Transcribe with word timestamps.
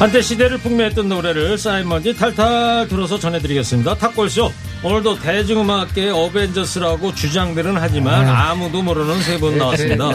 한때 0.00 0.22
시대를 0.22 0.56
풍미했던 0.58 1.08
노래를 1.10 1.58
사인먼지 1.58 2.16
탈탈 2.16 2.88
들어서 2.88 3.18
전해드리겠습니다. 3.18 3.96
탑골쇼 3.96 4.50
오늘도 4.82 5.18
대중음악계 5.20 6.08
어벤져스라고 6.08 7.14
주장들은 7.14 7.76
하지만 7.76 8.26
아무도 8.26 8.80
모르는 8.82 9.20
세 9.22 9.36
분 9.38 9.58
나왔습니다. 9.58 10.06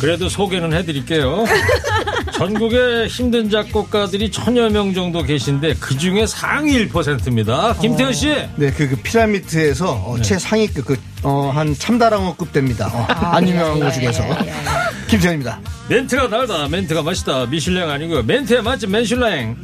그래도 0.00 0.28
소개는 0.28 0.72
해드릴게요. 0.72 1.44
전국에 2.36 3.06
힘든 3.06 3.48
작곡가들이 3.48 4.30
천여 4.30 4.68
명 4.70 4.92
정도 4.92 5.22
계신데 5.22 5.74
그 5.74 5.96
중에 5.96 6.26
상위 6.26 6.86
1%입니다. 6.88 7.74
김태현 7.80 8.12
씨. 8.12 8.28
네, 8.56 8.72
그, 8.72 8.88
그 8.88 8.96
피라미드에서 8.96 9.92
어, 9.92 10.20
최상위급, 10.20 10.84
그, 10.84 10.96
어, 11.22 11.50
한 11.54 11.74
참다랑어급 11.74 12.52
됩니다. 12.52 12.90
어, 12.92 13.06
안 13.08 13.48
유명한 13.48 13.78
거 13.78 13.90
중에서. 13.90 14.24
김태현입니다. 15.08 15.60
멘트가 15.88 16.28
달다. 16.28 16.68
멘트가 16.68 17.02
맛있다. 17.02 17.46
미슐랭 17.46 17.88
아니고요. 17.90 18.22
멘트에 18.24 18.60
맛집 18.60 18.90
맨슐랭. 18.90 19.56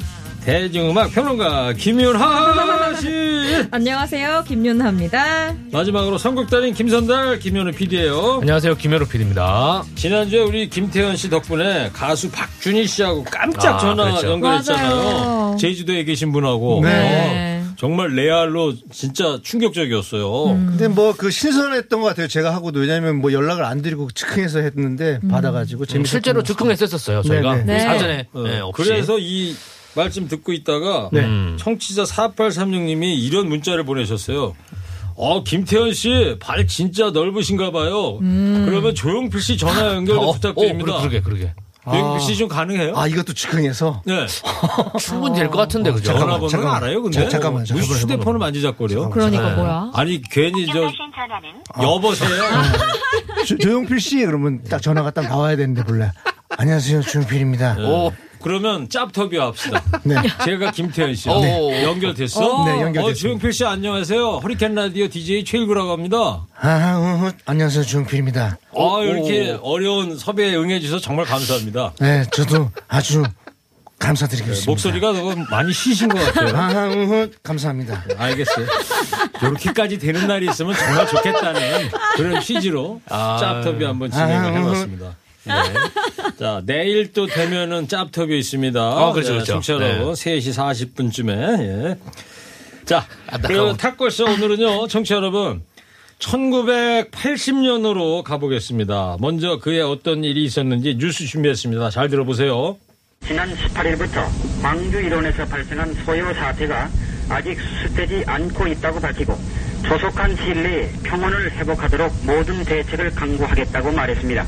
대중음악 0.44 1.12
평론가 1.12 1.74
김윤하 1.74 2.94
씨. 2.96 3.08
안녕하세요. 3.70 4.44
김윤하입니다. 4.48 5.55
마지막으로 5.70 6.16
선곡달인 6.19 6.72
김선달 6.74 7.38
김현우 7.38 7.72
PD예요. 7.72 8.38
안녕하세요. 8.41 8.77
김현우 8.77 9.06
PD입니다. 9.06 9.84
지난주에 9.97 10.41
우리 10.41 10.69
김태현 10.70 11.16
씨 11.16 11.28
덕분에 11.28 11.91
가수 11.92 12.30
박준희 12.30 12.86
씨하고 12.86 13.24
깜짝 13.24 13.77
아, 13.77 13.78
전화 13.78 14.05
그랬죠. 14.05 14.30
연결했잖아요. 14.30 14.94
맞아요. 14.97 15.56
제주도에 15.60 16.05
계신 16.05 16.32
분하고. 16.32 16.80
네. 16.84 17.62
어, 17.62 17.75
정말 17.77 18.08
레알로 18.14 18.75
진짜 18.92 19.38
충격적이었어요. 19.42 20.44
근데 20.44 20.88
뭐 20.88 21.12
그 21.12 21.30
신선했던 21.30 22.00
것 22.00 22.08
같아요. 22.08 22.28
제가 22.28 22.54
하고도. 22.54 22.80
왜냐면 22.80 23.20
뭐 23.20 23.32
연락을 23.32 23.64
안 23.64 23.82
드리고 23.82 24.08
즉흥해서 24.14 24.60
했는데 24.60 25.19
받아가지고 25.31 25.84
재밌었던 25.86 26.06
실제로 26.10 26.41
것 26.41 26.47
즉흥했었어요. 26.47 27.22
저희가 27.22 27.56
네, 27.56 27.65
네. 27.65 27.81
사전에 27.81 28.26
어, 28.32 28.42
네, 28.42 28.60
없이. 28.60 28.82
그래서 28.82 29.19
이 29.19 29.54
말씀 29.95 30.28
듣고 30.28 30.53
있다가 30.53 31.09
네. 31.12 31.21
음. 31.21 31.56
청취자 31.59 32.05
4836님이 32.05 33.19
이런 33.19 33.49
문자를 33.49 33.84
보내셨어요. 33.84 34.55
어, 35.17 35.45
김태현 35.45 35.93
씨, 35.93 36.37
발 36.41 36.67
진짜 36.67 37.11
넓으신가 37.11 37.73
봐요. 37.73 38.19
그러면 38.19 38.95
조용필 38.95 39.41
씨 39.43 39.59
전화 39.59 39.95
연결 39.95 40.17
어, 40.19 40.33
부탁드립니다. 40.33 40.95
어, 40.97 40.99
그러게, 41.01 41.21
그러게. 41.21 41.53
조용필 41.84 42.21
씨 42.21 42.37
좀 42.37 42.49
가능해요? 42.49 42.97
아, 42.97 43.06
이것도 43.06 43.33
즉흥해서. 43.34 44.03
네. 44.06 44.27
충분히 44.99 45.34
될 45.39 45.49
것 45.51 45.59
같은데, 45.59 45.91
그죠? 45.93 46.05
잠깐만, 46.05 46.28
전화번호 46.28 46.49
잠깐만. 46.49 46.83
알아요, 46.83 47.03
근데? 47.03 47.22
자, 47.25 47.28
잠깐만, 47.28 47.62
왜 47.62 47.67
잠깐만, 47.67 47.99
휴대폰을 48.01 48.39
만지작거려? 48.39 49.09
그러니까 49.11 49.49
네. 49.51 49.55
뭐야? 49.57 49.91
아니, 49.95 50.22
괜히 50.22 50.67
저, 50.67 50.91
여보세요? 51.83 52.31
조, 53.47 53.59
조용필 53.59 54.01
씨 54.01 54.25
그러면 54.25 54.62
딱 54.65 54.81
전화가 54.81 55.11
딱 55.11 55.22
나와야 55.28 55.57
되는데 55.57 55.83
본래. 55.84 56.12
안녕하세요. 56.57 57.03
조용필입니다. 57.03 57.77
오, 57.81 58.12
그러면 58.43 58.89
짭터뷰 58.89 59.41
합시다. 59.41 59.83
네. 60.03 60.17
제가 60.45 60.71
김태현 60.73 61.15
씨. 61.15 61.28
네. 61.28 61.84
연결됐어? 61.84 62.65
네, 62.65 62.71
연결됐습니다. 62.83 63.06
어, 63.06 63.12
조용필 63.12 63.53
씨 63.53 63.65
안녕하세요. 63.65 64.39
허리케인 64.43 64.75
라디오 64.75 65.09
DJ 65.09 65.45
최일구라고 65.45 65.93
합니다. 65.93 66.47
아, 66.59 66.97
어, 66.97 67.27
어, 67.27 67.33
안녕하세요. 67.47 67.84
조용필입니다. 67.84 68.59
아, 68.75 69.01
이렇게 69.03 69.59
어려운 69.62 70.17
섭외에 70.17 70.55
응해 70.56 70.81
주셔서 70.81 71.01
정말 71.01 71.27
감사합니다. 71.27 71.93
네, 72.01 72.25
저도 72.33 72.71
아주 72.89 73.23
감사드리겠습니다. 73.99 74.71
목소리가 74.71 75.12
너무 75.12 75.45
많이 75.51 75.72
쉬신 75.72 76.09
것 76.09 76.19
같아요. 76.33 76.57
아, 76.57 76.89
어, 76.89 77.22
어, 77.22 77.27
감사합니다. 77.43 78.05
알겠어요. 78.17 78.67
이렇게까지 79.43 79.99
되는 79.99 80.27
날이 80.27 80.49
있으면 80.49 80.75
정말 80.75 81.07
좋겠다는 81.07 81.91
그런 82.17 82.41
취지로 82.41 83.01
아. 83.11 83.37
짭터뷰 83.39 83.84
한번 83.84 84.11
진행을 84.11 84.34
아. 84.34 84.59
해봤습니다. 84.59 85.17
네. 85.45 85.53
자, 86.39 86.62
내일 86.65 87.12
또 87.12 87.27
되면은 87.27 87.89
짭터뷰 87.89 88.33
있습니다. 88.33 88.81
어, 88.81 89.12
그렇죠, 89.12 89.31
네, 89.31 89.34
그렇죠. 89.37 89.53
청취자 89.55 89.75
여러분, 89.75 90.12
3시 90.15 90.95
40분쯤에. 90.95 91.61
예. 91.61 91.97
자, 92.84 93.06
안타까워. 93.27 93.73
그 93.73 93.77
탁골쇼 93.78 94.25
오늘은요, 94.25 94.87
청취자 94.89 95.17
여러분. 95.17 95.62
1980년으로 96.19 98.23
가보겠습니다. 98.23 99.17
먼저 99.21 99.59
그에 99.59 99.81
어떤 99.81 100.23
일이 100.25 100.45
있었는지 100.45 100.97
뉴스 100.99 101.25
준비했습니다. 101.27 101.89
잘 101.91 102.09
들어보세요. 102.11 102.77
지난 103.27 103.51
18일부터 103.55 104.27
광주 104.62 104.99
일원에서 105.01 105.45
발생한 105.47 105.95
소요 106.05 106.33
사태가 106.34 106.91
아직 107.28 107.59
수습되지 107.61 108.25
않고 108.27 108.67
있다고 108.67 109.01
밝히고 109.01 109.39
조속한 109.87 110.37
시일 110.37 110.62
내에 110.62 110.91
평온을 111.05 111.53
회복하도록 111.53 112.12
모든 112.27 112.65
대책을 112.65 113.15
강구하겠다고 113.15 113.93
말했습니다. 113.93 114.47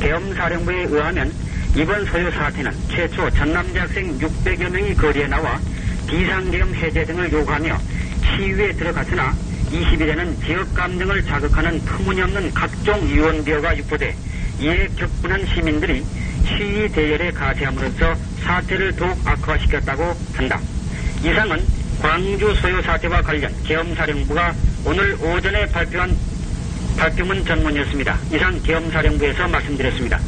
계엄사령부에 0.00 0.84
의하면 0.84 1.32
이번 1.76 2.04
소요 2.06 2.30
사태는 2.30 2.72
최초 2.88 3.30
전남대학생 3.30 4.18
600여 4.18 4.70
명이 4.70 4.94
거리에 4.94 5.26
나와 5.26 5.60
비상계엄 6.08 6.74
해제 6.74 7.04
등을 7.04 7.30
요구하며 7.32 7.78
시위에 8.24 8.72
들어갔으나 8.72 9.34
20일에는 9.70 10.44
지역 10.44 10.74
감정을 10.74 11.22
자극하는 11.24 11.84
터무니없는 11.84 12.54
각종 12.54 13.00
유언비어가 13.08 13.76
유포돼 13.76 14.16
이에 14.60 14.88
격분한 14.96 15.46
시민들이 15.46 16.04
시위 16.46 16.88
대열에 16.88 17.30
가세함으로써 17.30 18.14
사태를 18.42 18.96
더욱 18.96 19.16
악화시켰다고 19.24 20.16
한다. 20.34 20.58
이상은 21.22 21.62
광주 22.00 22.54
소요 22.54 22.80
사태와 22.82 23.22
관련 23.22 23.52
계엄사령부가 23.64 24.54
오늘 24.84 25.14
오전에 25.20 25.66
발표한 25.66 26.16
발표문 26.98 27.44
전문이었습니다. 27.44 28.18
이상 28.34 28.60
계엄사령부에서 28.62 29.48
말씀드렸습니다. 29.48 30.20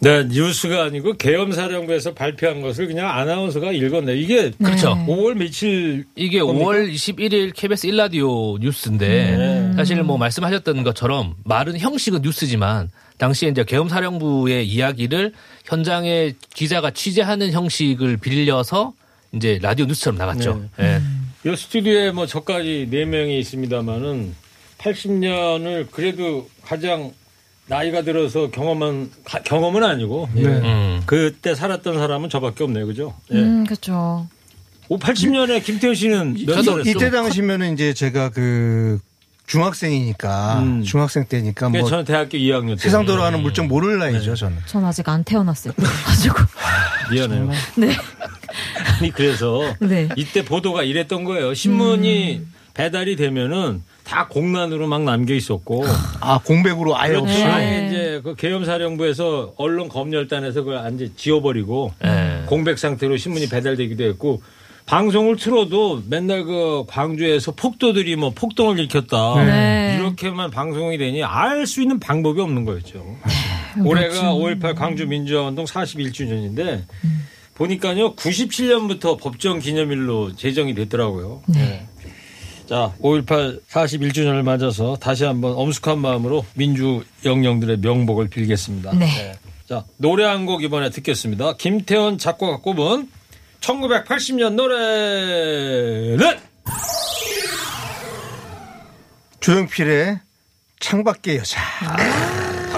네, 0.00 0.24
뉴스가 0.28 0.84
아니고 0.84 1.14
계엄사령부에서 1.14 2.14
발표한 2.14 2.60
것을 2.60 2.86
그냥 2.86 3.08
아나운서가 3.08 3.72
읽었네요. 3.72 4.16
이게 4.16 4.52
그렇죠. 4.62 4.94
5월 5.06 5.34
며칠 5.34 6.04
이게 6.14 6.40
겁니까? 6.40 6.66
5월 6.66 6.92
21일 6.92 7.52
KBS 7.54 7.88
1라디오 7.88 8.60
뉴스인데 8.60 9.08
네. 9.08 9.72
사실 9.74 10.00
뭐 10.02 10.16
말씀하셨던 10.16 10.84
것처럼 10.84 11.34
말은 11.44 11.78
형식은 11.78 12.22
뉴스지만 12.22 12.90
당시에 13.18 13.48
이제 13.48 13.64
계엄사령부의 13.64 14.68
이야기를 14.68 15.32
현장에 15.64 16.34
기자가 16.54 16.92
취재하는 16.92 17.50
형식을 17.50 18.18
빌려서 18.18 18.92
이제 19.32 19.58
라디오 19.60 19.86
뉴스처럼 19.86 20.16
나갔죠. 20.16 20.64
예. 20.80 21.00
이 21.44 21.56
스튜디오에 21.56 22.12
뭐 22.12 22.26
저까지 22.26 22.86
네 22.90 23.04
명이 23.04 23.38
있습니다만은 23.40 24.47
80년을 24.78 25.90
그래도 25.90 26.48
가장 26.64 27.12
나이가 27.66 28.02
들어서 28.02 28.50
경험한 28.50 29.10
가- 29.24 29.42
경험은 29.42 29.84
아니고 29.84 30.28
예. 30.36 30.42
음. 30.44 31.02
그때 31.06 31.54
살았던 31.54 31.98
사람은 31.98 32.30
저밖에 32.30 32.64
없네요, 32.64 32.86
그죠? 32.86 33.14
예. 33.32 33.36
음, 33.36 33.64
그렇죠. 33.64 34.26
오, 34.88 34.98
80년에 34.98 35.62
김태현 35.62 35.94
씨는 35.94 36.34
몇 36.46 36.54
저도 36.54 36.70
살했어? 36.82 36.90
이때 36.90 37.10
당시면은 37.10 37.74
이제 37.74 37.92
제가 37.92 38.30
그 38.30 38.98
중학생이니까 39.46 40.60
음. 40.60 40.82
중학생 40.82 41.26
때니까 41.26 41.68
뭐 41.68 41.86
저는 41.88 42.04
대학교 42.04 42.38
2학년 42.38 42.76
때 42.76 42.82
세상 42.82 43.04
돌아가는 43.04 43.40
물정 43.42 43.68
모를 43.68 43.98
나이죠 43.98 44.34
저는. 44.34 44.58
전 44.66 44.84
아직 44.84 45.06
안 45.08 45.24
태어났을 45.24 45.72
때 45.72 45.82
가지고 45.82 46.36
미안해요. 47.12 47.50
네. 47.76 47.94
아니 48.98 49.10
그래서 49.10 49.60
네. 49.80 50.08
이때 50.16 50.42
보도가 50.44 50.82
이랬던 50.84 51.24
거예요. 51.24 51.52
신문이 51.54 52.42
배달이 52.74 53.16
되면은 53.16 53.82
다 54.08 54.26
공란으로 54.28 54.86
막 54.86 55.02
남겨 55.02 55.34
있었고 55.34 55.84
아 56.20 56.38
공백으로 56.42 56.96
아예 56.96 57.10
그렇죠. 57.10 57.26
없이. 57.26 57.42
아예 57.44 57.86
이제 57.86 58.20
그 58.24 58.34
계엄사령부에서 58.34 59.52
언론 59.56 59.88
검열단에서 59.88 60.62
그걸 60.62 60.94
이제 60.94 61.10
지워버리고 61.14 61.92
예. 62.04 62.44
공백 62.46 62.78
상태로 62.78 63.18
신문이 63.18 63.48
배달되기도 63.50 64.04
했고 64.04 64.40
방송을 64.86 65.36
틀어도 65.36 66.04
맨날 66.08 66.44
그 66.44 66.84
광주에서 66.88 67.52
폭도들이 67.52 68.16
뭐 68.16 68.30
폭동을 68.30 68.78
일으켰다 68.78 69.44
네. 69.44 69.96
이렇게만 69.98 70.50
방송이 70.50 70.96
되니 70.96 71.22
알 71.22 71.66
수 71.66 71.82
있는 71.82 72.00
방법이 72.00 72.40
없는 72.40 72.64
거였죠. 72.64 73.04
올해가 73.84 74.32
5.18 74.32 74.74
광주 74.74 75.06
민주화운동 75.06 75.66
41주년인데 75.66 76.84
보니까요 77.56 78.14
97년부터 78.14 79.18
법정 79.20 79.58
기념일로 79.58 80.34
제정이 80.36 80.74
됐더라고요. 80.74 81.42
네. 81.48 81.86
자, 82.68 82.92
5.18 83.00 83.62
41주년을 83.66 84.42
맞아서 84.42 84.96
다시 84.96 85.24
한번 85.24 85.54
엄숙한 85.56 85.98
마음으로 86.00 86.44
민주 86.54 87.02
영령들의 87.24 87.78
명복을 87.78 88.28
빌겠습니다. 88.28 88.92
네. 88.94 89.34
자, 89.66 89.84
노래 89.96 90.24
한 90.24 90.44
곡 90.46 90.62
이번에 90.62 90.90
듣겠습니다. 90.90 91.56
김태원 91.56 92.18
작곡가 92.18 92.58
꼽은 92.58 93.08
1980년 93.60 94.54
노래는 94.54 96.38
조용필의 99.40 100.20
창밖의 100.80 101.38
여자. 101.38 101.60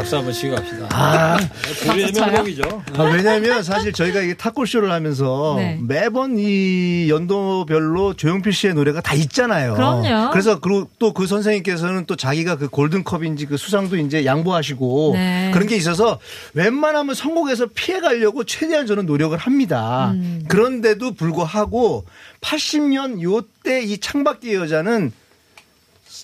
박수 0.00 0.16
한번 0.16 0.32
치고 0.32 0.54
갑시다. 0.54 0.88
아, 0.92 1.38
쳐요? 1.84 2.26
명곡이죠. 2.26 2.82
아, 2.96 3.02
왜냐하면 3.02 3.62
사실 3.62 3.92
저희가 3.92 4.22
이 4.22 4.34
탁골쇼를 4.34 4.90
하면서 4.90 5.56
네. 5.58 5.78
매번 5.86 6.38
이 6.38 7.10
연도별로 7.10 8.14
조용필 8.14 8.50
씨의 8.54 8.72
노래가 8.72 9.02
다 9.02 9.14
있잖아요. 9.14 9.74
그럼요. 9.74 10.30
그래서 10.30 10.58
또 10.98 11.12
그 11.12 11.26
선생님께서는 11.26 12.06
또 12.06 12.16
자기가 12.16 12.56
그 12.56 12.68
골든컵인지 12.68 13.44
그 13.44 13.58
수상도 13.58 13.98
이제 13.98 14.24
양보하시고 14.24 15.10
네. 15.14 15.50
그런 15.52 15.66
게 15.66 15.76
있어서 15.76 16.18
웬만하면 16.54 17.14
선곡에서 17.14 17.66
피해 17.74 18.00
가려고 18.00 18.44
최대한 18.44 18.86
저는 18.86 19.04
노력을 19.04 19.36
합니다. 19.36 20.12
음. 20.14 20.44
그런데도 20.48 21.12
불구하고 21.12 22.06
80년 22.40 23.20
요때 23.20 23.82
이 23.82 23.98
창밖의 23.98 24.54
여자는 24.54 25.12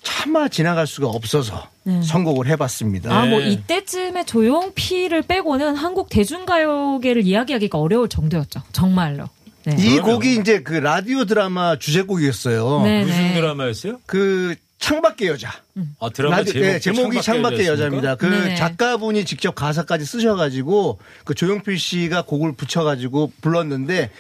차마 0.03 0.49
지나갈 0.49 0.87
수가 0.87 1.09
없어서 1.09 1.69
선곡을 2.05 2.47
해봤습니다. 2.49 3.15
아, 3.17 3.27
뭐 3.27 3.39
네. 3.39 3.51
이때쯤에 3.51 4.25
조용필을 4.25 5.23
빼고는 5.23 5.77
한국 5.77 6.09
대중가요계를 6.09 7.23
이야기하기가 7.25 7.79
어려울 7.79 8.09
정도였죠. 8.09 8.63
정말로. 8.73 9.29
네. 9.65 9.77
이 9.79 9.99
곡이 9.99 10.37
이제 10.37 10.61
그 10.63 10.75
라디오 10.75 11.25
드라마 11.25 11.79
주제곡이었어요. 11.79 12.83
네, 12.83 13.05
무슨 13.05 13.17
네. 13.29 13.35
드라마였어요? 13.35 14.01
그 14.07 14.55
창밖의 14.79 15.29
여자. 15.29 15.51
아, 15.99 16.09
드라마 16.11 16.37
라디오- 16.39 16.53
제목, 16.53 16.67
네, 16.67 16.79
제목이 16.79 17.23
창밖의 17.23 17.67
여자입니다. 17.67 18.15
그 18.17 18.27
네네. 18.27 18.55
작가분이 18.57 19.25
직접 19.25 19.55
가사까지 19.55 20.05
쓰셔가지고 20.05 20.99
그 21.25 21.35
조용필 21.35 21.79
씨가 21.79 22.23
곡을 22.23 22.53
붙여가지고 22.53 23.33
불렀는데 23.41 24.11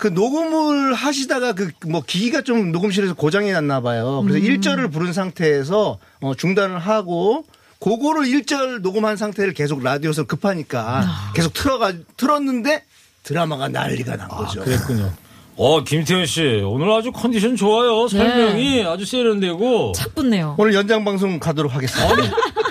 그 0.00 0.08
녹음을 0.08 0.94
하시다가 0.94 1.52
그 1.52 1.70
뭐 1.86 2.02
기기가 2.06 2.40
좀 2.42 2.72
녹음실에서 2.72 3.14
고장이 3.14 3.52
났나 3.52 3.80
봐요. 3.80 4.22
그래서 4.26 4.38
음. 4.38 4.44
일 4.44 4.58
1절을 4.60 4.92
부른 4.92 5.12
상태에서 5.12 5.98
어, 6.20 6.34
중단을 6.34 6.78
하고 6.78 7.44
그거를 7.80 8.22
1절 8.24 8.80
녹음한 8.80 9.16
상태를 9.16 9.54
계속 9.54 9.82
라디오에서 9.82 10.24
급하니까 10.24 11.00
아. 11.04 11.32
계속 11.34 11.52
틀어가 11.54 11.92
틀었는데 12.16 12.84
드라마가 13.22 13.68
난리가 13.68 14.16
난 14.16 14.28
거죠. 14.28 14.62
그랬군요. 14.62 15.12
어, 15.56 15.84
김태현 15.84 16.24
씨, 16.26 16.62
오늘 16.64 16.90
아주 16.90 17.12
컨디션 17.12 17.54
좋아요. 17.56 18.08
설명이 18.08 18.82
아주 18.84 19.04
세련되고. 19.04 19.92
착 19.94 20.14
붙네요. 20.14 20.54
오늘 20.58 20.72
연장 20.74 21.04
방송 21.04 21.38
가도록 21.38 21.74
하겠습니다. 21.74 22.14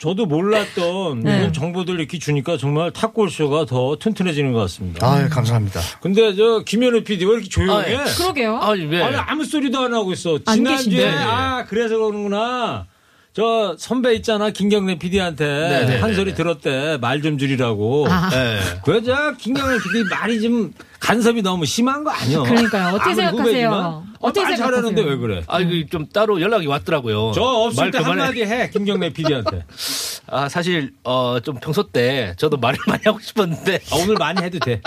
저도 0.00 0.24
몰랐던 0.24 1.20
네. 1.20 1.38
이런 1.38 1.52
정보들 1.52 2.00
이렇게 2.00 2.18
주니까 2.18 2.56
정말 2.56 2.90
탁골쇼가 2.90 3.66
더 3.66 3.96
튼튼해지는 4.00 4.54
것 4.54 4.60
같습니다. 4.60 5.06
아, 5.06 5.28
감사합니다. 5.28 5.80
근데 6.00 6.34
저 6.34 6.62
김현우 6.64 7.04
PD 7.04 7.26
왜 7.26 7.32
이렇게 7.32 7.48
조용해? 7.50 7.72
아, 7.72 7.90
예. 7.90 8.04
그러게요. 8.16 8.56
아, 8.56 8.70
왜? 8.70 9.02
아니 9.02 9.16
아무 9.16 9.44
소리도 9.44 9.78
안 9.78 9.92
하고 9.92 10.12
있어. 10.12 10.38
안 10.46 10.56
지난주에. 10.56 11.06
아 11.06 11.66
그래서 11.66 11.98
그러는구나. 11.98 12.86
저 13.32 13.76
선배 13.78 14.14
있잖아 14.16 14.50
김경래 14.50 14.98
PD한테 14.98 15.44
네네네네. 15.46 16.00
한 16.00 16.14
소리 16.14 16.34
들었대 16.34 16.98
말 17.00 17.20
좀 17.22 17.38
줄이라고. 17.38 18.06
예. 18.32 18.58
그저 18.84 19.34
김경래 19.38 19.76
PD 19.78 20.04
말이 20.10 20.40
좀 20.40 20.72
간섭이 20.98 21.42
너무 21.42 21.64
심한 21.66 22.02
거 22.02 22.10
아니야? 22.10 22.40
그러니까요. 22.42 22.94
어떻게 22.94 23.14
생각하세요? 23.14 23.40
후배지만. 23.68 24.02
어떻게 24.20 24.40
아, 24.40 24.44
말 24.44 24.56
생각하세요? 24.56 24.56
잘하는데 24.56 25.02
왜 25.02 25.16
그래? 25.16 25.42
아, 25.46 25.60
이거 25.60 25.86
좀 25.90 26.06
따로 26.08 26.40
연락이 26.40 26.66
왔더라고요. 26.66 27.32
저 27.34 27.42
없을 27.42 27.84
말때 27.84 27.98
그만해. 27.98 28.20
한마디 28.20 28.42
해 28.44 28.70
김경래 28.70 29.12
PD한테. 29.12 29.64
아, 30.26 30.48
사실, 30.48 30.92
어, 31.04 31.38
좀 31.42 31.56
평소 31.60 31.84
때 31.84 32.34
저도 32.36 32.56
말을 32.56 32.78
많이 32.86 33.02
하고 33.04 33.20
싶었는데. 33.20 33.80
아, 33.92 33.96
오늘 34.02 34.14
많이 34.16 34.42
해도 34.42 34.58
돼. 34.58 34.80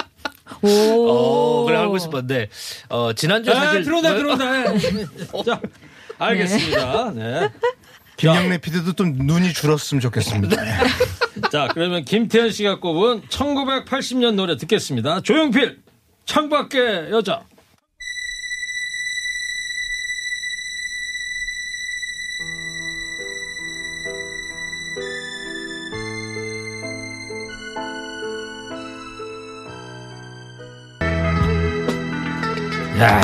오. 0.62 1.10
어, 1.10 1.66
그래 1.66 1.78
하고 1.78 1.98
싶었는데, 1.98 2.50
어, 2.90 3.14
지난주에 3.14 3.54
아, 3.54 3.60
사실. 3.66 3.84
들어온다 3.84 4.10
뭐- 4.12 4.18
들어온다. 4.36 4.64
자 5.46 5.62
알겠습니다. 6.20 7.12
네. 7.16 7.50
김영래 8.18 8.58
PD도 8.60 8.94
좀 8.94 9.14
눈이 9.14 9.54
줄었으면 9.54 10.02
좋겠습니다. 10.02 10.56
자, 11.52 11.68
그러면 11.74 12.06
김태현 12.06 12.52
씨가 12.52 12.80
꼽은 12.80 13.24
1980년 13.24 14.36
노래 14.36 14.56
듣겠습니다. 14.58 15.22
조용필, 15.22 15.80
창밖의 16.26 17.12
여자. 17.12 17.44
야, 33.00 33.20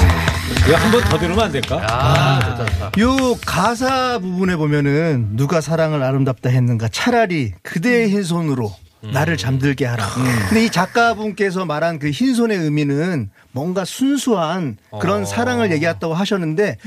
한 0.76 0.92
번 0.92 1.02
더 1.04 1.18
들으면 1.18 1.40
안 1.46 1.52
될까? 1.52 1.78
아, 1.82 2.40
좋다, 2.40 2.66
좋다. 2.66 2.92
요 3.02 3.36
가사 3.46 4.20
부분에 4.20 4.56
보면은 4.56 5.30
누가 5.36 5.62
사랑을 5.62 6.04
아름답다 6.04 6.50
했는가 6.50 6.90
차라리 6.90 7.54
그대의 7.64 8.10
흰 8.10 8.24
손으로 8.24 8.72
나를 9.14 9.38
잠들게 9.38 9.86
하라. 9.86 10.06
근데 10.50 10.66
이 10.66 10.70
작가분께서 10.70 11.66
말한 11.66 12.00
그 12.00 12.10
흰 12.12 12.36
손의 12.36 12.58
의미는 12.58 13.30
뭔가 13.54 13.86
순수한 13.86 14.78
그런 15.00 15.26
사랑을 15.26 15.72
얘기했다고 15.72 16.14
하셨는데 16.14 16.78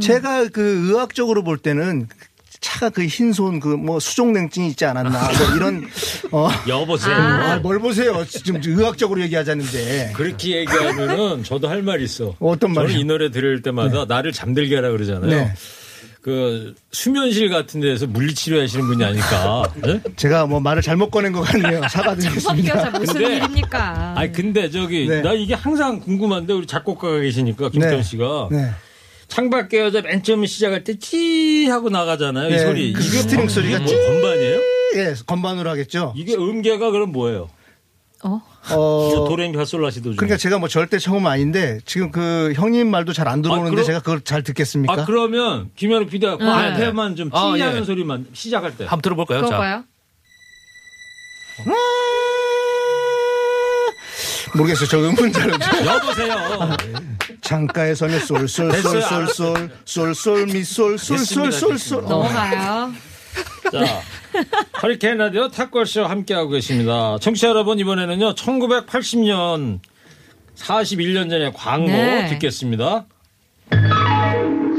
제가 0.00 0.48
그 0.52 0.88
의학적으로 0.88 1.44
볼 1.44 1.58
때는 1.58 2.08
차가 2.60 2.90
그 2.90 3.06
흰손 3.06 3.58
그 3.60 3.76
뭐 3.76 3.98
수족냉증이 3.98 4.68
있지 4.68 4.84
않았나 4.84 5.10
뭐 5.10 5.30
이런 5.56 5.88
어 6.32 6.48
여보세요. 6.68 7.14
아, 7.14 7.56
뭘 7.56 7.78
보세요. 7.78 8.24
지금 8.28 8.60
의학적으로 8.64 9.20
얘기하자는데. 9.22 10.12
그렇게 10.14 10.56
얘기하면은 10.58 11.42
저도 11.44 11.68
할 11.68 11.82
말 11.82 12.02
있어. 12.02 12.34
어떤 12.38 12.74
저는 12.74 12.88
말이요? 12.88 12.98
이 12.98 13.04
노래 13.04 13.30
들을 13.30 13.62
때마다 13.62 14.04
나를 14.04 14.32
잠들게 14.32 14.74
하라 14.76 14.90
그러잖아요. 14.90 15.30
네. 15.30 15.52
그 16.20 16.74
수면실 16.92 17.48
같은 17.48 17.80
데서 17.80 18.06
물리치료 18.06 18.60
하시는 18.60 18.86
분이 18.86 19.02
아닐까. 19.02 19.62
네? 19.82 19.98
제가 20.16 20.44
뭐 20.44 20.60
말을 20.60 20.82
잘못 20.82 21.08
꺼낸 21.10 21.32
것 21.32 21.40
같네요. 21.40 21.80
사과드리겠습니다. 21.88 22.90
무슨 22.98 23.14
근데- 23.14 23.36
일입니까? 23.38 24.12
아니 24.18 24.30
근데 24.30 24.68
저기 24.68 25.06
네. 25.08 25.22
나 25.22 25.32
이게 25.32 25.54
항상 25.54 25.98
궁금한데 25.98 26.52
우리 26.52 26.66
작곡가가 26.66 27.20
계시니까 27.20 27.70
김태현 27.70 27.96
네. 27.96 28.02
씨가 28.02 28.48
네. 28.50 28.70
창밖의 29.30 29.80
여자 29.80 30.02
맨 30.02 30.22
처음 30.22 30.44
시작할 30.44 30.84
때 30.84 30.98
찌 30.98 31.66
하고 31.70 31.88
나가잖아요. 31.88 32.48
이 32.48 32.52
네, 32.52 32.58
소리. 32.58 32.92
그 32.92 33.00
스트링 33.02 33.44
뭐- 33.44 33.48
소리가 33.48 33.78
이게 33.78 33.86
찌- 33.86 33.94
뭐 33.96 34.04
건반이에요? 34.06 34.60
예, 34.96 35.14
건반으로 35.26 35.70
하겠죠. 35.70 36.12
이게 36.16 36.34
음계가 36.34 36.90
그럼 36.90 37.12
뭐예요? 37.12 37.48
어? 38.22 38.42
어, 38.72 39.24
도레미 39.28 39.56
파솔라시도 39.56 40.10
중. 40.10 40.16
그러니까 40.16 40.36
제가 40.36 40.58
뭐 40.58 40.68
절대 40.68 40.98
처음 40.98 41.26
아닌데 41.26 41.78
지금 41.86 42.10
그 42.10 42.52
형님 42.54 42.90
말도 42.90 43.12
잘 43.14 43.28
안 43.28 43.40
들어오는데 43.40 43.68
아, 43.68 43.74
그럼- 43.76 43.86
제가 43.86 43.98
그걸 44.00 44.20
잘 44.20 44.42
듣겠습니까? 44.42 44.92
아 44.92 45.04
그러면 45.06 45.70
김현우 45.76 46.06
PD가 46.06 46.36
그 46.36 46.42
네. 46.44 46.50
앞에만 46.50 47.16
좀 47.16 47.30
아, 47.32 47.54
찌하는 47.56 47.80
예. 47.80 47.84
소리만 47.84 48.26
시작할 48.34 48.76
때. 48.76 48.84
한번 48.84 49.00
들어볼까요? 49.00 49.40
자. 49.42 49.46
그럴까요? 49.46 49.84
모르겠어요. 54.54 54.88
저 54.88 54.98
음은 54.98 55.32
잘 55.32 55.50
여보세요. 55.86 56.76
창가에 57.40 57.94
서면 57.94 58.20
쏠쏠쏠쏠쏠 58.20 59.70
쏠쏠 59.84 60.46
미쏠 60.46 60.98
쏠쏠쏠쏠 60.98 62.02
넘어가요. 62.02 62.92
자, 63.72 64.02
허리케인 64.82 65.18
라디오 65.18 65.48
탁골쇼 65.48 66.04
함께하고 66.04 66.50
계십니다. 66.50 67.18
청취자 67.20 67.48
여러분, 67.48 67.78
이번에는요, 67.78 68.34
1980년 68.34 69.80
41년 70.56 71.30
전의 71.30 71.52
광고 71.54 71.88
네. 71.88 72.38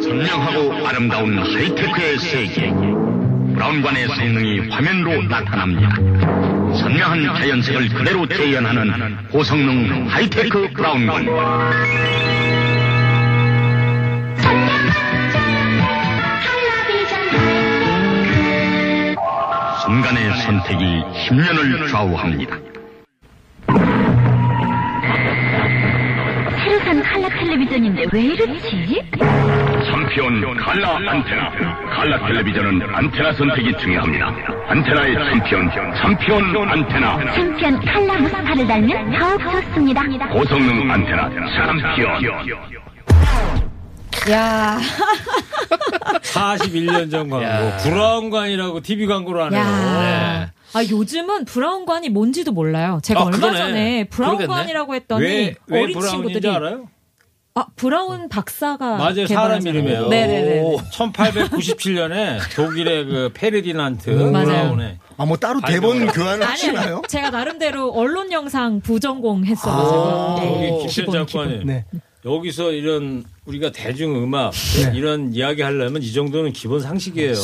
선명하고 0.03 0.87
아름다운 0.87 1.39
하이테크의 1.39 2.19
세계 2.19 2.71
브라운관의 3.53 4.07
성능이 4.07 4.69
화면으로 4.69 5.23
나타납니다. 5.23 6.60
선명한 6.75 7.23
자연색을 7.35 7.89
그대로 7.89 8.27
재현하는 8.27 9.27
고성능 9.29 10.07
하이테크 10.07 10.69
브라운관. 10.73 11.25
순간의 19.83 20.37
선택이 20.41 20.83
10년을 21.27 21.89
좌우합니다. 21.89 22.57
새로 26.63 26.79
산 26.79 27.03
칼라 27.03 27.29
텔레비전인데 27.29 28.05
왜 28.13 28.21
이렇지? 28.21 29.01
챔피언 29.83 30.57
칼라 30.57 30.97
안테나. 30.97 31.51
칼라 31.95 32.19
텔레비전은 32.27 32.81
안테나 32.95 33.33
선택이 33.33 33.73
중요합니다. 33.79 34.27
안테나의 34.67 35.15
챔피언, 35.31 35.71
챔피언 36.01 36.69
안테나. 36.69 37.33
챔피언 37.33 37.79
칼라 37.85 38.17
부스타를 38.19 38.67
달면 38.67 39.19
더욱 39.19 39.41
좋습니다. 39.41 40.01
고성능 40.29 40.91
안테나 40.91 41.29
챔피언. 41.29 42.49
야. 44.31 44.77
41년 46.21 47.09
전 47.09 47.29
광고. 47.29 47.43
야. 47.45 47.77
브라운관이라고 47.77 48.81
TV 48.81 49.07
광고를 49.07 49.43
하네요. 49.45 49.59
야. 49.61 50.51
아, 50.73 50.83
요즘은 50.89 51.45
브라운관이 51.45 52.09
뭔지도 52.09 52.51
몰라요. 52.51 52.99
제가 53.03 53.21
아, 53.21 53.23
얼마 53.25 53.37
그러네. 53.39 53.57
전에 53.57 54.03
브라운관이라고 54.05 54.95
했더니 54.95 55.23
왜, 55.25 55.55
왜 55.67 55.83
어린 55.83 55.99
친구들이 55.99 56.49
알아요? 56.49 56.87
아, 57.53 57.65
브라운 57.75 58.29
박사가 58.29 58.95
맞아요. 58.97 59.25
개발한 59.25 59.61
사람 59.61 59.67
이름이에요. 59.67 60.07
네네네. 60.07 60.77
1897년에 60.93 62.39
독일의 62.55 63.05
그 63.05 63.31
페르디난트 63.33 64.09
맞아요. 64.09 64.45
브라운의 64.45 64.97
아, 65.17 65.25
뭐 65.25 65.35
따로 65.37 65.59
대본 65.61 66.07
교환을 66.07 66.47
하시나요? 66.47 67.01
제가 67.07 67.29
나름대로 67.29 67.91
언론 67.91 68.31
영상 68.31 68.79
부전공 68.79 69.45
했어가지고. 69.45 70.35
저기 70.39 70.59
네. 70.61 70.69
김천 70.79 70.87
기본, 71.05 71.13
장관님 71.27 71.59
기본. 71.59 71.67
네. 71.67 71.85
여기서 72.23 72.71
이런 72.71 73.23
우리가 73.45 73.71
대중음악 73.71 74.51
네. 74.53 74.91
이런 74.97 75.33
이야기 75.33 75.61
하려면 75.61 76.01
이 76.03 76.13
정도는 76.13 76.53
기본 76.53 76.79
상식이에요. 76.79 77.33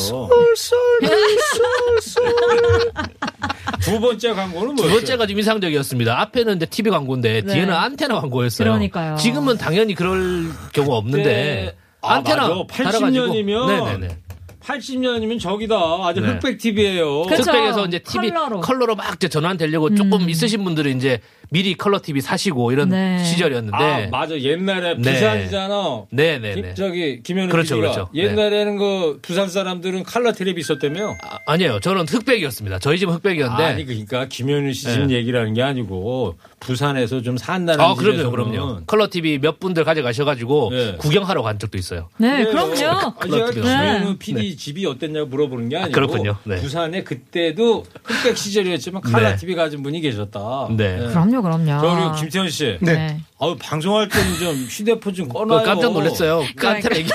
두 3.88 4.00
번째 4.00 4.32
광고는 4.34 4.76
두 4.76 4.82
뭐였어요? 4.82 4.92
번째가 4.98 5.26
좀 5.26 5.38
인상적이었습니다. 5.38 6.20
앞에는 6.20 6.56
이제 6.56 6.66
TV 6.66 6.90
광고인데 6.90 7.42
네. 7.42 7.52
뒤에는 7.54 7.74
안테나 7.74 8.20
광고였어요. 8.20 8.66
그러니까요. 8.68 9.16
지금은 9.16 9.56
당연히 9.58 9.94
그럴 9.94 10.48
경우가 10.72 10.96
없는데 10.96 11.24
네. 11.24 11.74
아, 12.00 12.14
안테나 12.14 12.48
맞아. 12.48 12.64
달아가지고 12.70 13.26
80년이면 13.26 13.66
네네네. 13.66 14.16
80년이면 14.62 15.40
저기다 15.40 15.76
아주 16.04 16.20
네. 16.20 16.28
흑백 16.28 16.58
TV예요. 16.58 17.22
그쵸. 17.22 17.42
흑백에서 17.42 17.86
이제 17.86 17.98
TV 18.00 18.30
컬러로. 18.30 18.60
컬러로, 18.60 18.96
막 18.96 19.14
이제 19.14 19.28
전환되려고 19.28 19.94
조금 19.94 20.28
있으신 20.28 20.62
분들은 20.64 20.96
이제 20.96 21.20
미리 21.50 21.74
컬러 21.74 22.00
TV 22.00 22.20
사시고 22.20 22.72
이런 22.72 22.90
네. 22.90 23.22
시절이었는데 23.24 23.76
아 23.76 24.08
맞아 24.10 24.38
옛날에 24.38 24.96
네. 24.98 25.12
부산이잖아. 25.14 26.02
네 26.10 26.38
네네. 26.38 26.54
김- 26.54 26.74
저기 26.74 27.22
김현우 27.22 27.48
그렇죠, 27.50 27.76
PD가 27.76 27.92
그렇죠. 27.92 28.10
옛날에는 28.14 28.76
그 28.76 29.18
부산 29.22 29.48
사람들은 29.48 30.02
칼라 30.02 30.32
텔레비 30.32 30.60
있었다며. 30.60 31.16
아, 31.46 31.56
니에요 31.56 31.80
저는 31.80 32.06
흑백이었습니다. 32.08 32.78
저희 32.80 32.98
집은 32.98 33.14
흑백이었는데 33.14 33.62
아니 33.64 33.84
그러니까 33.84 34.26
김현우 34.26 34.72
씨집 34.72 35.06
네. 35.06 35.14
얘기라는 35.16 35.54
게 35.54 35.62
아니고 35.62 36.36
부산에서 36.60 37.22
좀 37.22 37.36
산다는 37.36 37.82
아, 37.84 37.94
그럼요, 37.94 38.30
그럼요. 38.30 38.80
컬러 38.86 39.08
TV 39.08 39.38
몇 39.38 39.58
분들 39.60 39.84
가져가셔가지고 39.84 40.70
네. 40.72 40.96
구경하러 40.98 41.42
간 41.42 41.58
적도 41.58 41.78
있어요. 41.78 42.08
네, 42.18 42.44
그래요. 42.44 42.50
그럼요. 42.50 43.14
아, 43.18 43.26
제가 43.30 43.50
네. 43.52 43.60
김현우 43.60 44.16
PD 44.18 44.56
집이 44.56 44.84
어땠냐고 44.86 45.26
물어보는 45.28 45.68
게 45.68 45.76
아니고 45.76 45.92
그렇군요. 45.92 46.36
네. 46.44 46.56
부산에 46.56 47.02
그때도 47.04 47.84
흑백 48.04 48.36
시절이었지만 48.36 49.02
칼라 49.02 49.30
네. 49.30 49.36
TV 49.36 49.54
가진 49.54 49.82
분이 49.82 50.00
계셨다. 50.00 50.68
네. 50.76 50.98
그럼요, 50.98 51.37
그럼요. 51.42 51.80
저 51.80 51.94
그리고 51.94 52.12
김태현 52.14 52.50
씨. 52.50 52.78
네. 52.80 53.18
아우 53.40 53.56
방송할 53.56 54.08
때는 54.08 54.34
좀 54.38 54.54
휴대폰 54.68 55.14
좀 55.14 55.28
꺼놔요. 55.28 55.62
깜짝 55.64 55.92
놀랐어요. 55.92 56.42
안테나 56.60 56.96
얘기. 56.96 57.10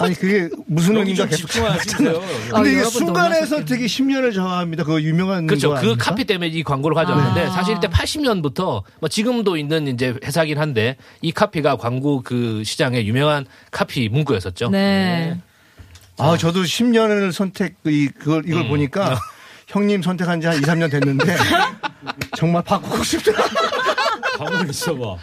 아니, 0.00 0.14
그게 0.14 0.48
무슨 0.66 0.96
의미인가 0.96 1.22
좀 1.22 1.30
계속. 1.30 1.46
집중하시세요. 1.48 2.10
아, 2.10 2.54
근데 2.54 2.70
이게 2.70 2.78
여러분 2.80 2.90
순간의 2.90 3.30
놀라셨겠네. 3.40 3.46
선택이 3.46 3.86
10년을 3.86 4.34
정합니다. 4.34 4.84
그거 4.84 5.00
유명한 5.00 5.46
그렇죠. 5.46 5.68
거그 5.70 5.78
아닙니까? 5.80 6.04
카피 6.04 6.24
때문에 6.24 6.48
이 6.50 6.62
광고를 6.62 6.94
가져왔는데 6.94 7.46
아. 7.46 7.50
사실 7.50 7.76
이때 7.76 7.88
80년부터 7.88 8.82
뭐 9.00 9.08
지금도 9.08 9.56
있는 9.56 9.86
이제 9.88 10.14
회사긴 10.24 10.58
한데 10.58 10.96
이 11.22 11.32
카피가 11.32 11.76
광고 11.76 12.22
그 12.22 12.62
시장의 12.64 13.06
유명한 13.06 13.46
카피 13.70 14.08
문구였었죠. 14.08 14.70
네. 14.70 15.38
아, 16.20 16.36
저도 16.36 16.62
10년을 16.62 17.30
선택, 17.30 17.76
이, 17.86 18.08
그걸, 18.08 18.42
이걸 18.44 18.62
음. 18.62 18.68
보니까 18.68 19.16
형님 19.68 20.02
선택한 20.02 20.40
지 20.40 20.46
한 20.48 20.56
2, 20.56 20.60
3년 20.62 20.90
됐는데 20.90 21.36
정말 22.36 22.62
바꾸고 22.64 23.02
싶다. 23.04 23.32
가만히 24.38 24.70
있어봐. 24.70 25.16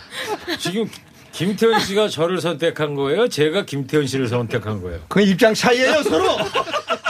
지금 0.60 0.89
김태현 1.31 1.79
씨가 1.79 2.07
저를 2.10 2.39
선택한 2.39 2.95
거예요? 2.95 3.27
제가 3.27 3.65
김태현 3.65 4.07
씨를 4.07 4.27
선택한 4.27 4.81
거예요? 4.81 5.00
그 5.07 5.22
입장 5.22 5.53
차이예요 5.53 6.03
서로. 6.03 6.38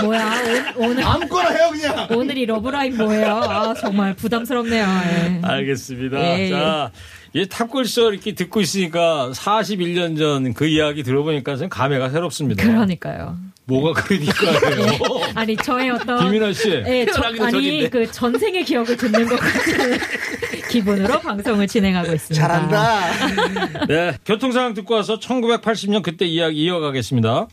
뭐야, 0.03 0.33
오, 0.77 0.83
오늘, 0.83 1.03
아무거나 1.03 1.49
해요 1.51 1.69
그냥. 1.71 2.07
오늘 2.11 2.37
이 2.37 2.45
러브라인 2.45 2.97
뭐예요? 2.97 3.35
아, 3.35 3.73
정말 3.75 4.13
부담스럽네요. 4.15 4.83
예. 4.83 5.39
알겠습니다. 5.41 6.39
예, 6.39 6.49
자, 6.49 6.91
이 7.33 7.47
탑골쇼 7.47 8.11
이렇게 8.11 8.33
듣고 8.33 8.61
있으니까 8.61 9.29
41년 9.33 10.17
전 10.17 10.53
그 10.53 10.65
이야기 10.67 11.03
들어보니까 11.03 11.55
좀 11.57 11.69
감회가 11.69 12.09
새롭습니다. 12.09 12.63
그러니까요. 12.63 13.37
뭐가 13.65 14.01
그러니까요. 14.03 15.21
아니, 15.35 15.55
저의 15.57 15.89
어떤. 15.89 16.19
김인아 16.23 16.53
씨. 16.53 16.69
예, 16.69 17.05
저, 17.11 17.21
아니, 17.23 17.37
전인데. 17.37 17.89
그 17.89 18.11
전생의 18.11 18.63
기억을 18.65 18.95
듣는 18.97 19.27
것 19.27 19.39
같은 19.39 19.97
기분으로 20.69 21.19
방송을 21.19 21.67
진행하고 21.67 22.13
있습니다. 22.13 22.47
잘한다. 22.47 23.85
네, 23.87 24.17
교통 24.25 24.51
상황 24.51 24.73
듣고 24.73 24.93
와서 24.93 25.19
1980년 25.19 26.01
그때 26.03 26.25
이야기 26.25 26.63
이어가겠습니다. 26.63 27.47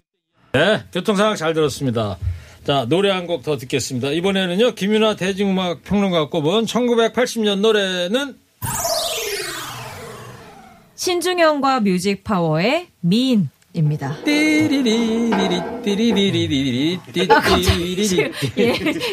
네, 0.53 0.83
교통 0.93 1.17
상황 1.17 1.35
잘 1.37 1.55
들었습니다. 1.55 2.19
자, 2.65 2.85
노래 2.89 3.11
한 3.11 3.27
곡 3.27 3.43
더 3.43 3.57
듣겠습니다. 3.57 4.11
이번에는요, 4.11 4.75
김윤아 4.75 5.17
대중음악 5.17 5.83
평론가가 5.83 6.29
꼽은 6.29 6.67
1980년 6.67 7.61
노래는 7.61 8.37
신중현과 10.95 11.81
뮤직 11.81 12.23
파워의 12.23 12.89
미인 13.01 13.51
입니다. 13.75 14.15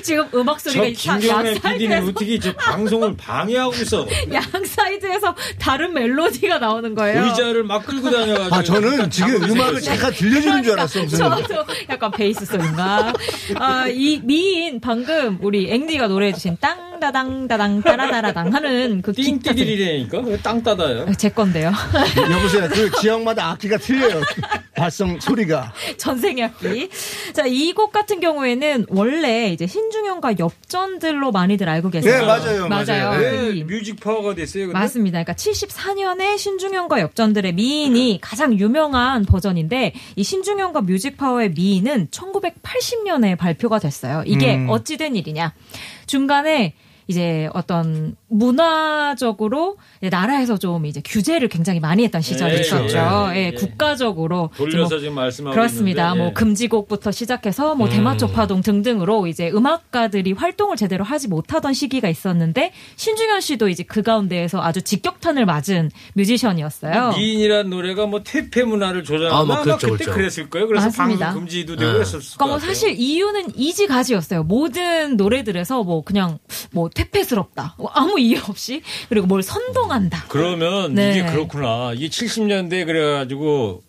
지금, 0.04 0.28
음악 0.34 0.60
저 0.62 0.70
소리가 0.70 0.86
양 0.88 0.94
김경래 1.20 1.54
PD는 1.54 2.10
어떻게 2.10 2.39
저 2.39 2.54
방송을 2.54 3.16
방해하고 3.16 3.74
있어? 3.75 4.06
양 4.34 4.44
사이드에서 4.66 5.34
다른 5.60 5.94
멜로디가 5.94 6.60
나오는 6.60 6.94
거예요. 6.94 7.24
의자를 7.25 7.63
막 7.63 7.86
끌고 7.86 8.12
다녀가지고. 8.12 8.56
아 8.56 8.63
저는 8.63 9.10
지금 9.10 9.44
음악을 9.44 9.80
잠깐 9.82 10.12
들려주는 10.13 10.63
줄 10.63 10.74
알았어 10.74 11.08
저도 11.08 11.66
약간 11.89 12.12
베이스 12.12 12.46
소리인가. 12.46 13.13
아, 13.56 13.88
이 13.88 14.20
미인 14.24 14.82
방금 14.82 15.38
우리 15.42 15.72
앵디가 15.72 16.08
노래해주신 16.08 16.58
땅다당 16.60 17.48
다당 17.48 17.82
따라다라당 17.82 18.54
하는 18.54 19.01
그 19.01 19.13
기타 19.13 19.51
소리. 19.54 19.66
띵띠리리라니까 19.66 20.20
왜땅 20.20 20.63
따다요? 20.63 21.06
제 21.18 21.30
건데요. 21.30 21.72
여보세요. 22.30 22.68
그 22.70 22.92
지역마다 23.00 23.51
악기가 23.51 23.78
틀려요. 23.78 24.22
발성 24.75 25.20
소리가. 25.20 25.74
전생의 25.98 26.44
악기. 26.46 26.89
자, 27.34 27.44
이 27.46 27.74
곡 27.74 27.91
같은 27.91 28.20
경우에는 28.20 28.86
원래 28.89 29.50
이제 29.51 29.68
신중현과 29.68 30.36
엽전들로 30.39 31.32
많이들 31.32 31.68
알고 31.70 31.89
계세요. 31.89 32.20
네, 32.22 32.25
맞아요, 32.25 32.68
맞아요. 32.68 33.10
맞아요. 33.10 33.20
왜 33.20 33.51
이- 33.58 33.63
뮤직 33.63 34.00
파워가 34.00 34.36
됐어요? 34.36 34.68
근데? 34.68 34.79
맞습니다. 34.79 35.24
그러니까 35.24 35.34
74년에 35.34 36.38
신중현과 36.38 37.00
엽전들의 37.01 37.53
미인이 37.53 38.20
가장 38.22 38.58
유명한 38.58 39.25
버전인데 39.25 39.94
이 40.15 40.24
신중현과 40.24 40.82
뮤직 40.82 41.18
파워의 41.18 41.51
미인은 41.51 42.08
1980년에 42.12 43.38
발표가 43.38 43.79
됐어요. 43.79 44.24
이게 44.25 44.56
음. 44.56 44.70
어찌 44.70 44.98
된 44.98 45.15
일이냐? 45.15 45.53
중간에 46.06 46.74
이제 47.10 47.50
어떤 47.56 48.16
문화적으로 48.28 49.78
이제 50.00 50.10
나라에서 50.10 50.58
좀 50.58 50.86
이제 50.86 51.01
규제를 51.04 51.48
굉장히 51.48 51.80
많이 51.80 52.04
했던 52.04 52.22
시절이 52.22 52.54
네, 52.54 52.62
있었죠. 52.62 53.30
네, 53.34 53.46
예, 53.48 53.50
네. 53.50 53.54
국가적으로 53.56 54.51
돌려서 54.56 54.94
뭐 54.96 55.00
지금 55.00 55.16
말씀하고 55.16 55.56
그렇습니다. 55.56 56.04
있는데, 56.04 56.20
뭐 56.20 56.28
예. 56.28 56.34
금지곡부터 56.34 57.12
시작해서 57.12 57.74
뭐 57.74 57.88
음. 57.88 57.92
대마초파동 57.92 58.62
등등으로 58.62 59.25
이제 59.25 59.50
음악가들이 59.50 60.34
활동을 60.34 60.78
제대로 60.78 61.04
하지 61.04 61.28
못하던 61.28 61.74
시기가 61.74 62.10
있었는데 62.10 62.74
신중현 62.96 63.42
씨도 63.42 63.70
이제 63.70 63.82
그 63.82 64.04
가운데에서 64.04 64.62
아주 64.62 64.84
직격탄을 64.84 65.48
맞은 65.48 65.89
뮤지션이었어요. 66.13 67.13
미인이라는 67.18 67.72
노래가 67.72 68.06
뭐 68.06 68.22
퇴폐 68.22 68.63
문화를 68.66 69.04
조장하나 69.04 69.36
아, 69.36 69.44
뭐 69.46 69.62
그렇죠, 69.63 69.88
그때 69.88 70.04
그렇죠. 70.06 70.13
그랬을 70.13 70.50
거예요. 70.51 70.68
그래서 70.68 70.86
맞습니다. 70.86 71.25
방송 71.25 71.42
금지도 71.42 71.75
되고 71.75 71.88
네. 71.89 71.94
그랬었을 71.98 72.20
것 72.20 72.38
그러니까 72.38 72.46
뭐. 72.46 72.60
사실 72.60 72.94
이유는 72.96 73.56
이지가지였어요. 73.56 74.44
모든 74.44 75.18
노래들에서 75.18 75.82
뭐 75.82 76.04
그냥 76.04 76.38
뭐 76.72 76.88
퇴폐스럽다. 77.00 77.75
뭐 77.77 77.89
아무 77.94 78.20
이유 78.20 78.39
없이 78.48 78.82
그리고 79.08 79.27
뭘 79.27 79.41
선동한다. 79.41 80.25
그러면 80.27 80.94
네. 80.94 81.12
이게 81.12 81.24
그렇구나. 81.24 81.94
이게 81.94 82.08
70년대 82.08 82.86
그래가지고 82.86 83.84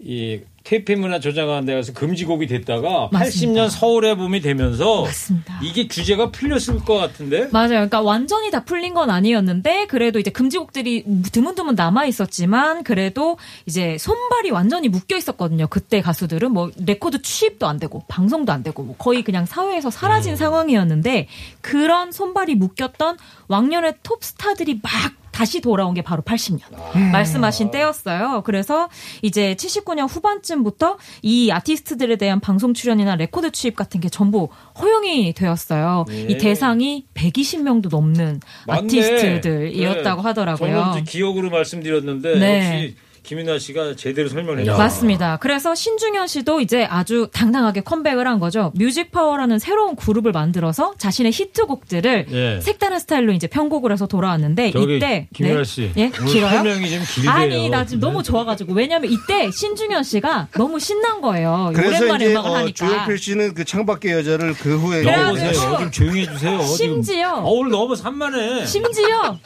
이 0.00 0.40
테이프 0.68 0.92
문화 0.92 1.18
조장하는 1.18 1.64
데 1.64 1.74
가서 1.74 1.94
금지곡이 1.94 2.46
됐다가 2.46 3.08
맞습니다. 3.10 3.68
80년 3.68 3.70
서울 3.70 4.04
앨범이 4.04 4.42
되면서 4.42 5.04
맞습니다. 5.04 5.58
이게 5.62 5.88
규제가 5.88 6.30
풀렸을 6.30 6.80
것 6.84 6.98
같은데 6.98 7.48
맞아요. 7.52 7.68
그러니까 7.68 8.02
완전히 8.02 8.50
다 8.50 8.64
풀린 8.64 8.92
건 8.92 9.08
아니었는데 9.08 9.86
그래도 9.86 10.18
이제 10.18 10.30
금지곡들이 10.30 11.04
드문드문 11.32 11.74
남아 11.74 12.04
있었지만 12.04 12.84
그래도 12.84 13.38
이제 13.64 13.96
손발이 13.96 14.50
완전히 14.50 14.90
묶여 14.90 15.16
있었거든요. 15.16 15.68
그때 15.68 16.02
가수들은 16.02 16.52
뭐 16.52 16.70
레코드 16.84 17.22
취입도 17.22 17.66
안 17.66 17.78
되고 17.78 18.04
방송도 18.06 18.52
안 18.52 18.62
되고 18.62 18.82
뭐 18.82 18.94
거의 18.98 19.22
그냥 19.22 19.46
사회에서 19.46 19.88
사라진 19.88 20.36
상황이었는데 20.36 21.28
그런 21.62 22.12
손발이 22.12 22.56
묶였던 22.56 23.16
왕년의 23.48 23.94
톱스타들이 24.02 24.80
막 24.82 24.92
다시 25.38 25.60
돌아온 25.60 25.94
게 25.94 26.02
바로 26.02 26.20
80년 26.22 26.62
말씀하신 27.12 27.70
때였어요. 27.70 28.42
그래서 28.44 28.88
이제 29.22 29.54
79년 29.54 30.08
후반쯤부터 30.10 30.98
이 31.22 31.52
아티스트들에 31.52 32.16
대한 32.16 32.40
방송 32.40 32.74
출연이나 32.74 33.14
레코드 33.14 33.52
취입 33.52 33.76
같은 33.76 34.00
게 34.00 34.08
전부 34.08 34.48
허용이 34.80 35.32
되었어요. 35.34 36.06
네. 36.08 36.22
이 36.22 36.38
대상이 36.38 37.06
120명도 37.14 37.88
넘는 37.88 38.40
맞네. 38.66 38.80
아티스트들이었다고 38.80 40.22
네. 40.22 40.28
하더라고요. 40.28 40.72
저는 40.72 41.04
기억으로 41.04 41.50
말씀드렸는데 41.50 42.38
네. 42.40 42.58
역시 42.58 42.96
김윤아 43.22 43.58
씨가 43.58 43.96
제대로 43.96 44.28
설명해 44.28 44.64
줬어요. 44.64 44.78
맞습니다. 44.78 45.36
그래서 45.38 45.74
신중현 45.74 46.26
씨도 46.26 46.60
이제 46.60 46.84
아주 46.84 47.28
당당하게 47.32 47.80
컴백을 47.82 48.26
한 48.26 48.38
거죠. 48.38 48.72
뮤직 48.74 49.10
파워라는 49.10 49.58
새로운 49.58 49.96
그룹을 49.96 50.32
만들어서 50.32 50.94
자신의 50.98 51.32
히트곡들을 51.32 52.26
예. 52.30 52.60
색다른 52.60 52.98
스타일로 52.98 53.32
이제 53.32 53.46
편곡을 53.46 53.92
해서 53.92 54.06
돌아왔는데 54.06 54.70
저기 54.72 54.96
이때 54.96 55.28
김윤아 55.34 55.58
네? 55.58 55.64
씨 55.64 55.92
예? 55.96 56.10
길어요? 56.10 56.50
설명이 56.50 56.90
좀 56.90 57.02
길게요. 57.14 57.30
아니 57.32 57.68
나 57.68 57.84
지금 57.84 58.00
네. 58.00 58.06
너무 58.06 58.22
좋아가지고 58.22 58.72
왜냐면 58.72 59.10
이때 59.10 59.50
신중현 59.50 60.02
씨가 60.02 60.48
너무 60.52 60.78
신난 60.78 61.20
거예요. 61.20 61.72
그래서 61.74 62.04
오랜만에 62.04 62.24
이제 62.24 62.34
음악을 62.34 62.50
어, 62.50 62.54
하니까. 62.56 62.86
조용필 62.88 63.18
씨는 63.18 63.54
그 63.54 63.64
창밖의 63.64 64.12
여자를 64.12 64.54
그 64.54 64.78
후에. 64.78 65.02
그래가지고 65.02 65.78
좀 65.78 65.90
조용히 65.90 66.22
해주세요. 66.22 66.62
심지어 66.62 67.34
지금. 67.34 67.44
어, 67.44 67.50
오늘 67.50 67.70
너무 67.70 67.96
산만해. 67.96 68.66
심지어 68.66 69.38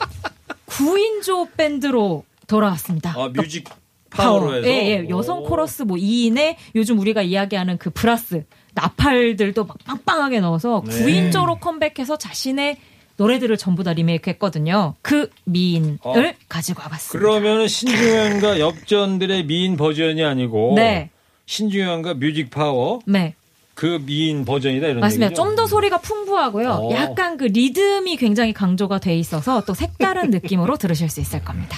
9인조 0.66 1.48
밴드로 1.56 2.24
돌아왔습니다. 2.52 3.14
아, 3.16 3.28
뮤직 3.32 3.64
파워로 4.10 4.56
해서. 4.56 4.68
예, 4.68 4.72
예. 5.04 5.08
여성 5.08 5.42
코러스 5.42 5.82
뭐 5.84 5.96
2인에 5.96 6.56
요즘 6.74 6.98
우리가 6.98 7.22
이야기하는 7.22 7.78
그 7.78 7.88
브라스, 7.90 8.44
나팔들도 8.74 9.64
막 9.64 9.78
빵빵하게 9.84 10.40
넣어서 10.40 10.82
네. 10.86 10.92
9인조로 11.30 11.60
컴백해서 11.60 12.18
자신의 12.18 12.76
노래들을 13.16 13.56
전부 13.56 13.84
다 13.84 13.92
리메이크 13.92 14.28
했거든요. 14.30 14.94
그 15.02 15.30
미인을 15.44 15.98
어. 16.02 16.14
가지고 16.48 16.82
와봤습니다. 16.82 17.18
그러면 17.18 17.68
신중현과 17.68 18.58
엽전들의 18.60 19.44
미인 19.46 19.76
버전이 19.76 20.22
아니고 20.24 20.74
네. 20.76 21.10
신중현과 21.46 22.14
뮤직 22.14 22.50
파워 22.50 23.00
네. 23.06 23.34
그 23.74 23.98
미인 24.04 24.44
버전이다 24.44 24.86
이런 24.88 25.00
맞습니다. 25.00 25.34
좀 25.34 25.56
더 25.56 25.66
소리가 25.66 25.98
풍부하고요. 25.98 26.68
어. 26.70 26.92
약간 26.94 27.36
그 27.36 27.44
리듬이 27.44 28.16
굉장히 28.16 28.52
강조가 28.52 28.98
돼 28.98 29.16
있어서 29.16 29.62
또 29.64 29.72
색다른 29.74 30.30
느낌으로 30.30 30.76
들으실 30.76 31.08
수 31.08 31.20
있을 31.20 31.42
겁니다. 31.44 31.76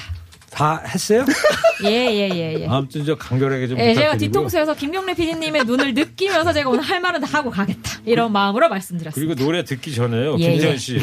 다 0.55 0.81
했어요? 0.87 1.25
예, 1.85 1.89
예, 1.91 2.31
예, 2.33 2.61
예. 2.61 2.67
아무튼 2.69 3.05
저 3.05 3.17
간결하게 3.17 3.67
좀 3.67 3.79
예, 3.79 3.93
제가 3.95 4.13
부탁드리고 4.13 4.19
뒤통수에서 4.19 4.75
김경래 4.75 5.15
PD님의 5.15 5.65
눈을 5.65 5.95
느끼면서 5.95 6.53
제가 6.53 6.71
오늘 6.71 6.83
할 6.83 7.01
말은 7.01 7.21
다 7.21 7.39
하고 7.39 7.51
가겠다. 7.51 8.01
이런 8.07 8.33
마음으로 8.33 8.69
말씀드렸습니다. 8.69 9.35
그리고 9.35 9.35
노래 9.45 9.65
듣기 9.65 9.93
전에요. 9.93 10.37
예, 10.39 10.51
김재현 10.53 10.75
예. 10.75 10.79
씨. 10.79 10.99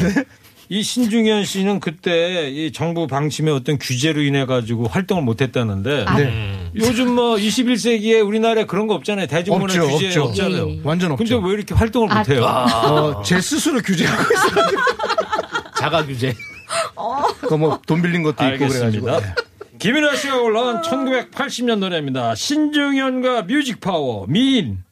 이 0.70 0.82
신중현 0.82 1.44
씨는 1.44 1.80
그때 1.80 2.48
이 2.48 2.72
정부 2.72 3.06
방침의 3.06 3.52
어떤 3.52 3.78
규제로 3.78 4.22
인해 4.22 4.46
가지고 4.46 4.88
활동을 4.88 5.22
못 5.22 5.42
했다는데 5.42 6.04
아, 6.06 6.16
네. 6.16 6.70
요즘 6.74 7.10
뭐 7.14 7.36
21세기에 7.36 8.26
우리나라에 8.26 8.64
그런 8.64 8.86
거 8.86 8.94
없잖아요. 8.94 9.26
대중문화 9.26 9.64
없죠, 9.64 9.86
규제 9.88 10.06
없죠. 10.06 10.22
없잖아요. 10.24 10.68
예, 10.70 10.74
예. 10.76 10.80
완전 10.82 11.14
근데 11.14 11.34
없죠. 11.34 11.46
왜 11.46 11.52
이렇게 11.52 11.74
활동을 11.74 12.10
아, 12.10 12.18
못 12.20 12.28
해요? 12.30 12.44
어, 12.44 13.22
제 13.22 13.38
스스로 13.42 13.82
규제하고 13.82 14.22
있어요. 14.22 14.66
자가 15.76 16.06
규제. 16.06 16.32
그뭐돈 17.48 18.02
빌린 18.02 18.22
것도 18.22 18.44
있고 18.44 18.68
그래가지고. 18.68 19.10
알겠습니다. 19.10 19.20
네. 19.20 19.34
김윤아 19.78 20.14
씨가 20.14 20.40
올라온 20.40 20.80
1980년 20.82 21.78
노래입니다. 21.78 22.34
신중현과 22.34 23.42
뮤직 23.42 23.80
파워 23.80 24.26
미인. 24.28 24.84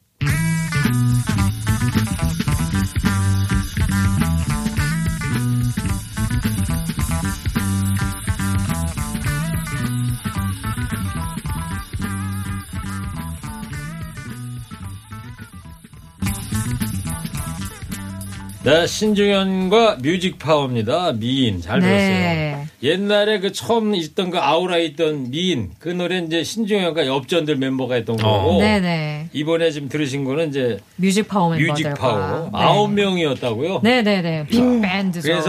네, 18.63 18.87
신중현과 18.87 19.99
뮤직 20.03 20.39
파워입니다. 20.39 21.13
미인. 21.15 21.63
잘 21.63 21.81
들었어요. 21.81 22.09
네. 22.09 22.67
옛날에 22.83 23.41
그 23.41 23.53
처음 23.53 23.95
있던 23.95 24.31
그 24.31 24.39
아우라 24.39 24.77
있던 24.79 25.31
미인 25.31 25.71
그 25.79 25.89
노래 25.89 26.19
이제 26.19 26.45
신중현과 26.45 27.07
엽전들 27.07 27.57
멤버가 27.57 27.95
했던 27.95 28.17
거고 28.17 28.59
네네. 28.59 29.29
이번에 29.33 29.71
지금 29.71 29.89
들으신 29.89 30.25
거는 30.25 30.51
이제 30.51 30.79
뮤직 30.97 31.27
파워 31.27 31.51
멤버들과. 31.51 31.73
뮤직 31.73 31.95
파워 32.01 32.45
네. 32.45 32.51
아홉 32.53 32.93
명이었다고요. 32.93 33.81
네네네. 33.83 34.47
빅밴드죠. 34.49 35.27
그래서 35.27 35.49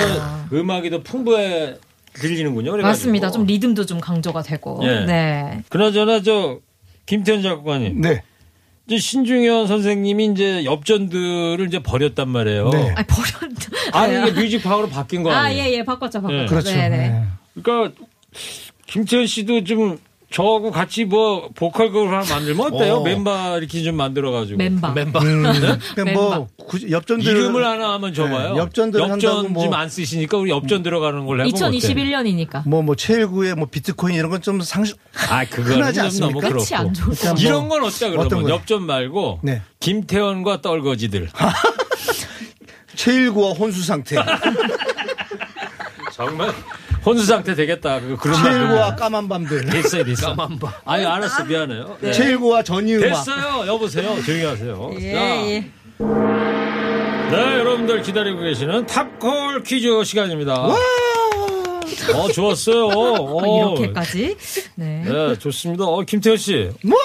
음악이 0.53 0.89
더 0.89 1.01
풍부해 1.01 1.75
들리는군요. 2.13 2.71
그래가지고. 2.71 2.87
맞습니다. 2.87 3.31
좀 3.31 3.45
리듬도 3.45 3.85
좀 3.85 3.99
강조가 3.99 4.41
되고. 4.41 4.79
예. 4.83 5.05
네. 5.05 5.59
그나저나 5.69 6.21
저 6.21 6.59
김태현 7.05 7.41
작가님, 7.41 8.01
네. 8.01 8.23
이제 8.91 8.99
신중현 8.99 9.67
선생님이 9.67 10.25
이제 10.33 10.65
엽전들을 10.65 11.65
이제 11.65 11.79
버렸단 11.79 12.27
말이에요. 12.27 12.69
네. 12.71 12.93
아 12.97 13.03
버렸다. 13.03 13.97
아니 13.97 14.29
이게 14.29 14.41
뮤직 14.41 14.61
파워로 14.61 14.89
바뀐 14.89 15.23
거 15.23 15.31
아, 15.31 15.43
아니에요? 15.43 15.63
예, 15.63 15.77
예, 15.77 15.83
바꿨죠, 15.85 16.21
바꿨죠. 16.21 16.43
예. 16.43 16.45
그렇죠. 16.45 16.71
네네. 16.71 16.97
네. 16.97 17.23
그러니까 17.53 17.95
김태현 18.87 19.27
씨도 19.27 19.63
좀 19.63 19.97
저하고 20.31 20.71
같이 20.71 21.03
뭐 21.03 21.49
보컬 21.55 21.91
그룹 21.91 22.07
하나 22.07 22.23
만들면 22.23 22.73
어때요? 22.73 22.95
어. 22.95 23.03
멤버 23.03 23.57
이렇게 23.57 23.83
좀 23.83 23.95
만들어가지고 23.97 24.57
멤버. 24.57 24.91
멤버. 24.93 25.19
음, 25.19 25.43
멤버. 25.43 25.77
그러니까 25.93 26.13
뭐 26.13 26.47
굳이 26.57 26.89
엽전들 26.89 27.29
이름을 27.29 27.65
하나 27.65 27.93
하면 27.93 28.13
줘봐요. 28.13 28.53
네, 28.53 28.59
엽전들 28.59 29.01
엽전 29.01 29.51
뭐- 29.51 29.63
지금 29.63 29.73
안 29.77 29.89
쓰시니까 29.89 30.37
우리 30.37 30.49
엽전 30.51 30.83
들어가는 30.83 31.25
걸로 31.25 31.45
해보면 31.45 31.67
어때요? 31.75 31.79
2021년이니까. 31.81 32.67
뭐, 32.67 32.81
뭐, 32.81 32.95
최일구의 32.95 33.55
뭐, 33.55 33.67
비트코인 33.69 34.15
이런 34.15 34.29
건 34.31 34.41
좀 34.41 34.59
상식, 34.61 34.97
아, 35.29 35.43
그거는 35.45 35.73
흔하지 35.73 35.95
좀 35.97 36.05
않습니까? 36.05 36.39
너무 36.39 36.53
그렇고. 36.63 36.65
그러니까 36.65 37.33
뭐- 37.33 37.41
이런 37.41 37.67
건 37.69 37.83
어때 37.83 38.09
그러면? 38.09 38.49
엽전 38.49 38.83
말고 38.83 39.39
네. 39.43 39.61
김태현과 39.81 40.61
떨거지들. 40.61 41.29
최일구와 42.95 43.51
혼수 43.51 43.83
상태. 43.83 44.15
정말 46.13 46.51
혼수 47.05 47.25
상태 47.25 47.55
되겠다. 47.55 47.99
그 47.99 48.15
그런 48.17 48.41
말 48.41 48.53
최일구와 48.53 48.95
까만 48.95 49.27
밤들. 49.27 49.65
됐어요, 49.69 50.03
됐어. 50.03 50.35
아니 50.85 51.05
알았어, 51.05 51.45
미안해요. 51.45 51.97
네. 52.01 52.11
최일구와 52.11 52.63
전이음악. 52.63 53.09
됐어요, 53.09 53.67
여보세요. 53.67 54.21
조용히 54.23 54.45
하세요. 54.45 54.91
예, 54.99 55.11
자, 55.13 55.19
예. 55.47 55.71
네, 57.31 57.37
여러분들 57.59 58.01
기다리고 58.01 58.41
계시는 58.41 58.85
탑콜 58.85 59.63
퀴즈 59.63 60.03
시간입니다. 60.03 60.53
어, 62.15 62.27
좋았어요. 62.33 62.87
어, 62.87 63.75
이렇게까지. 63.75 64.35
네. 64.75 65.03
네, 65.05 65.37
좋습니다. 65.39 65.85
어, 65.85 66.01
김태현 66.01 66.37
씨. 66.37 66.69
뭐? 66.83 66.97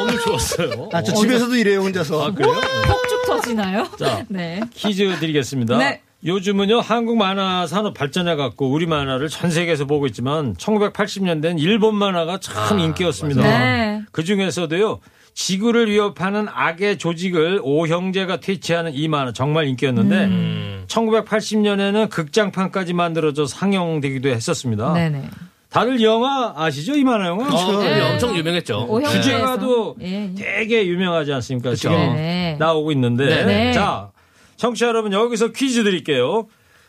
오늘 0.00 0.18
좋았어요. 0.20 0.88
아, 0.92 1.02
저 1.02 1.12
집에서도 1.14 1.54
이래요, 1.54 1.80
혼자서. 1.80 2.26
아, 2.26 2.30
그래요? 2.32 2.52
폭죽 2.86 3.26
터지나요? 3.26 3.88
자. 3.98 4.24
네. 4.28 4.60
퀴즈 4.74 5.18
드리겠습니다. 5.20 5.76
네. 5.78 6.00
요즘은요 6.24 6.80
한국 6.80 7.18
만화 7.18 7.66
산업 7.66 7.94
발전해 7.94 8.34
갖고 8.34 8.70
우리 8.70 8.86
만화를 8.86 9.28
전 9.28 9.50
세계에서 9.50 9.84
보고 9.84 10.06
있지만 10.06 10.54
1980년대는 10.54 11.60
일본 11.60 11.94
만화가 11.96 12.38
참 12.38 12.78
인기였습니다. 12.78 13.42
네. 13.42 14.02
그 14.10 14.24
중에서도요 14.24 15.00
지구를 15.34 15.90
위협하는 15.90 16.46
악의 16.48 16.96
조직을 16.96 17.60
오형제가 17.62 18.40
퇴치하는 18.40 18.94
이 18.94 19.08
만화 19.08 19.32
정말 19.32 19.66
인기였는데 19.66 20.24
음. 20.24 20.84
1980년에는 20.88 22.08
극장판까지 22.08 22.94
만들어져 22.94 23.46
상영되기도 23.46 24.30
했었습니다. 24.30 24.94
네네. 24.94 25.28
다들 25.68 26.00
영화 26.02 26.54
아시죠 26.56 26.94
이 26.94 27.02
만화 27.02 27.26
영화? 27.26 27.48
어, 27.48 27.82
네. 27.82 28.00
엄청 28.12 28.34
유명했죠. 28.36 29.00
주제가도 29.10 29.96
예. 30.02 30.30
되게 30.36 30.86
유명하지 30.86 31.32
않습니까? 31.32 31.70
그쵸. 31.70 31.88
지금 31.88 31.96
네네. 31.96 32.56
나오고 32.60 32.92
있는데. 32.92 33.26
네. 33.26 33.44
네. 33.44 33.72
자, 33.72 34.12
청취자 34.56 34.86
여러분 34.86 35.12
여기서 35.12 35.48
퀴즈 35.52 35.82
드릴게요. 35.84 36.46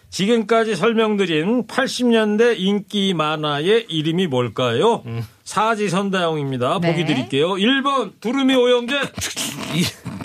지금까지 0.09 0.75
설명드린 0.75 1.67
80년대 1.67 2.55
인기 2.57 3.13
만화의 3.13 3.87
이름이 3.89 4.27
뭘까요? 4.27 5.03
사지선다용입니다. 5.43 6.79
네. 6.81 6.91
보기 6.91 7.05
드릴게요. 7.05 7.49
1번 7.55 8.13
두루미 8.21 8.55
오영재, 8.55 8.95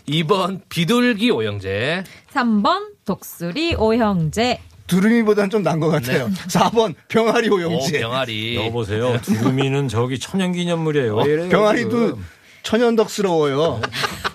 이, 0.07 0.23
2번 0.23 0.61
비둘기 0.69 1.31
오영재. 1.31 2.05
3번 2.33 2.91
독수리 3.05 3.75
오형제. 3.75 4.61
두루미보다는 4.87 5.51
좀 5.51 5.63
난 5.63 5.81
것 5.81 5.89
같아요. 5.89 6.29
네. 6.29 6.35
4번 6.35 6.95
병아리 7.09 7.49
오, 7.49 7.55
오영재. 7.57 8.01
병아리. 8.01 8.57
여보세요. 8.57 9.19
두루미는 9.23 9.89
저기 9.89 10.19
천연기념물이에요. 10.19 11.17
왜 11.17 11.25
이래요, 11.25 11.49
병아리도 11.49 11.91
지금? 11.91 12.25
천연덕스러워요. 12.63 13.81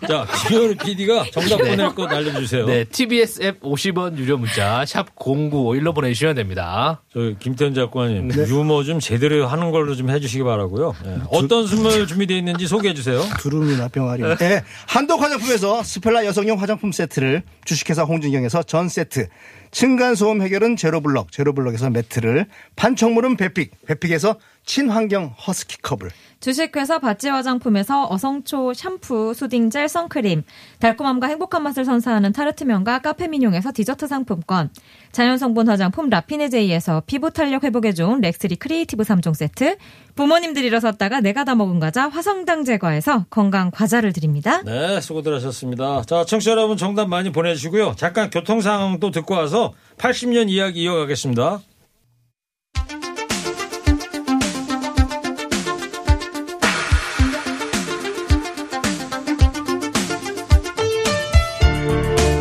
자, 0.08 0.28
김현우 0.48 0.76
PD가 0.76 1.26
정답 1.32 1.62
네. 1.62 1.72
보낼 1.72 1.96
것 1.96 2.12
알려주세요. 2.12 2.66
네, 2.66 2.84
TBS 2.84 3.42
앱 3.44 3.62
50원 3.62 4.18
유료 4.18 4.38
문자 4.38 4.86
샵 4.86 5.16
0951로 5.16 5.96
보내주시면 5.96 6.36
됩니다. 6.36 7.02
저 7.14 7.34
김태현 7.40 7.74
작가님 7.74 8.32
유머 8.32 8.84
좀 8.84 9.00
제대로 9.00 9.48
하는 9.48 9.72
걸로 9.72 9.96
좀 9.96 10.10
해주시기 10.10 10.44
바라고요. 10.44 10.96
네. 11.04 11.18
어떤 11.30 11.66
선물 11.68 12.08
준비되어 12.08 12.38
있는지 12.38 12.68
소개해 12.68 12.94
주세요. 12.94 13.22
두루미나 13.40 13.88
병아리. 13.88 14.24
네. 14.38 14.64
한독 14.88 15.22
화장품에서 15.22 15.84
스펠라 15.84 16.26
여성용 16.26 16.62
화장품 16.62 16.92
세트를 16.92 17.44
주식회사 17.66 18.04
홍진경에서 18.04 18.64
전 18.64 18.90
세트. 18.90 19.28
층간소음 19.72 20.42
해결은 20.42 20.78
제로블럭, 20.78 21.34
제로블럭에서 21.34 21.90
매트를. 21.90 22.46
판촉물은 22.78 23.36
베픽, 23.36 23.72
베픽에서 23.86 24.38
친환경 24.66 25.36
허스키 25.48 25.78
컵을. 25.82 26.12
주식회사 26.40 27.00
바찌 27.00 27.30
화장품에서 27.30 28.08
어성초 28.08 28.74
샴푸, 28.74 29.34
수딩 29.34 29.72
젤, 29.72 29.88
선크림, 29.88 30.44
달콤함과 30.80 31.28
행복한 31.28 31.64
맛을 31.64 31.86
선사하는 31.86 32.34
타르트면과 32.34 33.00
카페민용에서 33.00 33.72
디저트 33.74 34.06
상품권, 34.06 34.70
자연성분 35.12 35.68
화장품 35.70 36.10
라피네제이에서 36.10 37.04
피부 37.08 37.32
탄력 37.32 37.64
회복에 37.64 37.94
좋은 37.94 38.22
렉스리 38.22 38.58
크리에이티브 38.58 39.04
3종 39.04 39.34
세트, 39.34 39.78
부모님들 40.16 40.64
일어섰다가 40.64 41.20
내가 41.22 41.46
다 41.46 41.56
먹은 41.56 41.80
과자 41.80 42.08
화성당 42.10 42.64
제과에서 42.64 43.26
건강 43.30 43.72
과자를 43.72 44.14
드립니다. 44.14 44.62
네, 44.64 45.02
수고들 45.02 45.34
하셨습니다. 45.36 46.04
자, 46.04 46.26
청취자 46.26 46.52
여러분 46.52 46.78
정답 46.78 47.08
많이 47.08 47.32
보내주시고요. 47.32 47.96
잠깐 47.98 48.30
교통 48.30 48.62
상황 48.62 49.00
또 49.00 49.10
듣고 49.10 49.34
와서 49.34 49.74
80년 49.98 50.50
이야기 50.50 50.84
이어가겠습니다. 50.84 51.62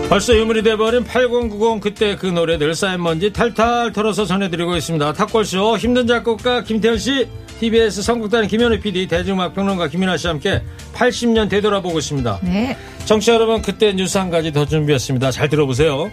벌써 0.09 0.37
유물이 0.37 0.63
돼버린 0.63 1.03
8090 1.03 1.81
그때 1.81 2.15
그 2.17 2.27
노래들 2.27 2.75
쌓인 2.75 3.03
먼지 3.03 3.33
탈탈 3.33 3.93
털어서 3.93 4.25
전해드리고 4.25 4.77
있습니다. 4.77 5.13
탁골쇼 5.13 5.79
힘든 5.79 6.07
작곡가 6.07 6.63
김태현 6.63 6.99
씨, 6.99 7.29
TBS 7.59 8.03
성국단 8.03 8.47
김현우 8.47 8.79
PD, 8.79 9.09
대중음악 9.09 9.55
평론가 9.55 9.89
김민아 9.89 10.17
씨와 10.17 10.35
함께 10.35 10.63
80년 10.95 11.49
되돌아보고 11.49 11.99
있습니다. 11.99 12.41
네. 12.43 12.77
청취자 13.07 13.35
여러분 13.35 13.61
그때 13.63 13.93
뉴스 13.93 14.19
한 14.19 14.31
가지 14.31 14.53
더 14.53 14.65
준비했습니다. 14.65 15.31
잘 15.33 15.49
들어보세요. 15.49 16.11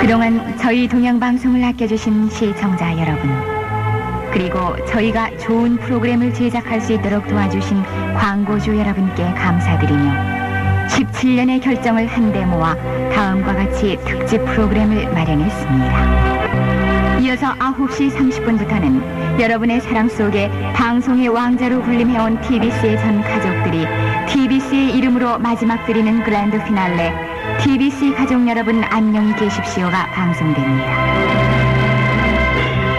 그동안 0.00 0.58
저희 0.58 0.86
동양방송을 0.88 1.64
아껴주신 1.64 2.28
시청자 2.30 2.92
여러분, 2.98 3.30
그리고 4.32 4.76
저희가 4.86 5.36
좋은 5.38 5.76
프로그램을 5.78 6.34
제작할 6.34 6.80
수 6.80 6.92
있도록 6.92 7.26
도와주신 7.28 7.82
광고주 8.14 8.76
여러분께 8.76 9.22
감사드리며 9.22 10.35
17년의 10.88 11.62
결정을 11.62 12.06
한데 12.06 12.44
모아 12.44 12.74
다음과 13.14 13.54
같이 13.54 13.98
특집 14.04 14.44
프로그램을 14.44 15.10
마련했습니다. 15.12 16.26
이어서 17.20 17.54
9시 17.54 18.14
30분부터는 18.14 19.40
여러분의 19.40 19.80
사랑 19.80 20.08
속에 20.08 20.50
방송의 20.74 21.28
왕자로 21.28 21.82
군림해온 21.82 22.40
TBC의 22.42 22.98
전 22.98 23.20
가족들이 23.20 23.86
TBC의 24.28 24.96
이름으로 24.96 25.38
마지막 25.38 25.84
드리는 25.86 26.22
그랜드 26.22 26.62
피날레 26.64 27.12
TBC 27.62 28.14
가족 28.14 28.46
여러분 28.48 28.82
안녕히 28.84 29.34
계십시오가 29.34 30.06
방송됩니다. 30.10 31.46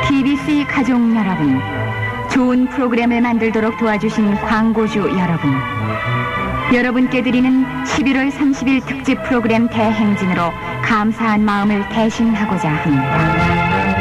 TBC 0.08 0.66
가족 0.68 0.98
여러분, 1.16 1.60
좋은 2.32 2.68
프로그램을 2.68 3.22
만들도록 3.22 3.78
도와주신 3.78 4.36
광고주 4.36 5.00
여러분, 5.00 5.54
여러분께 6.74 7.24
드리는 7.24 7.64
11월 7.86 8.30
30일 8.32 8.86
특집 8.86 9.24
프로그램 9.24 9.70
대행진으로 9.70 10.52
감사한 10.84 11.44
마음을 11.44 11.88
대신하고자 11.90 12.70
합니다. 12.70 13.98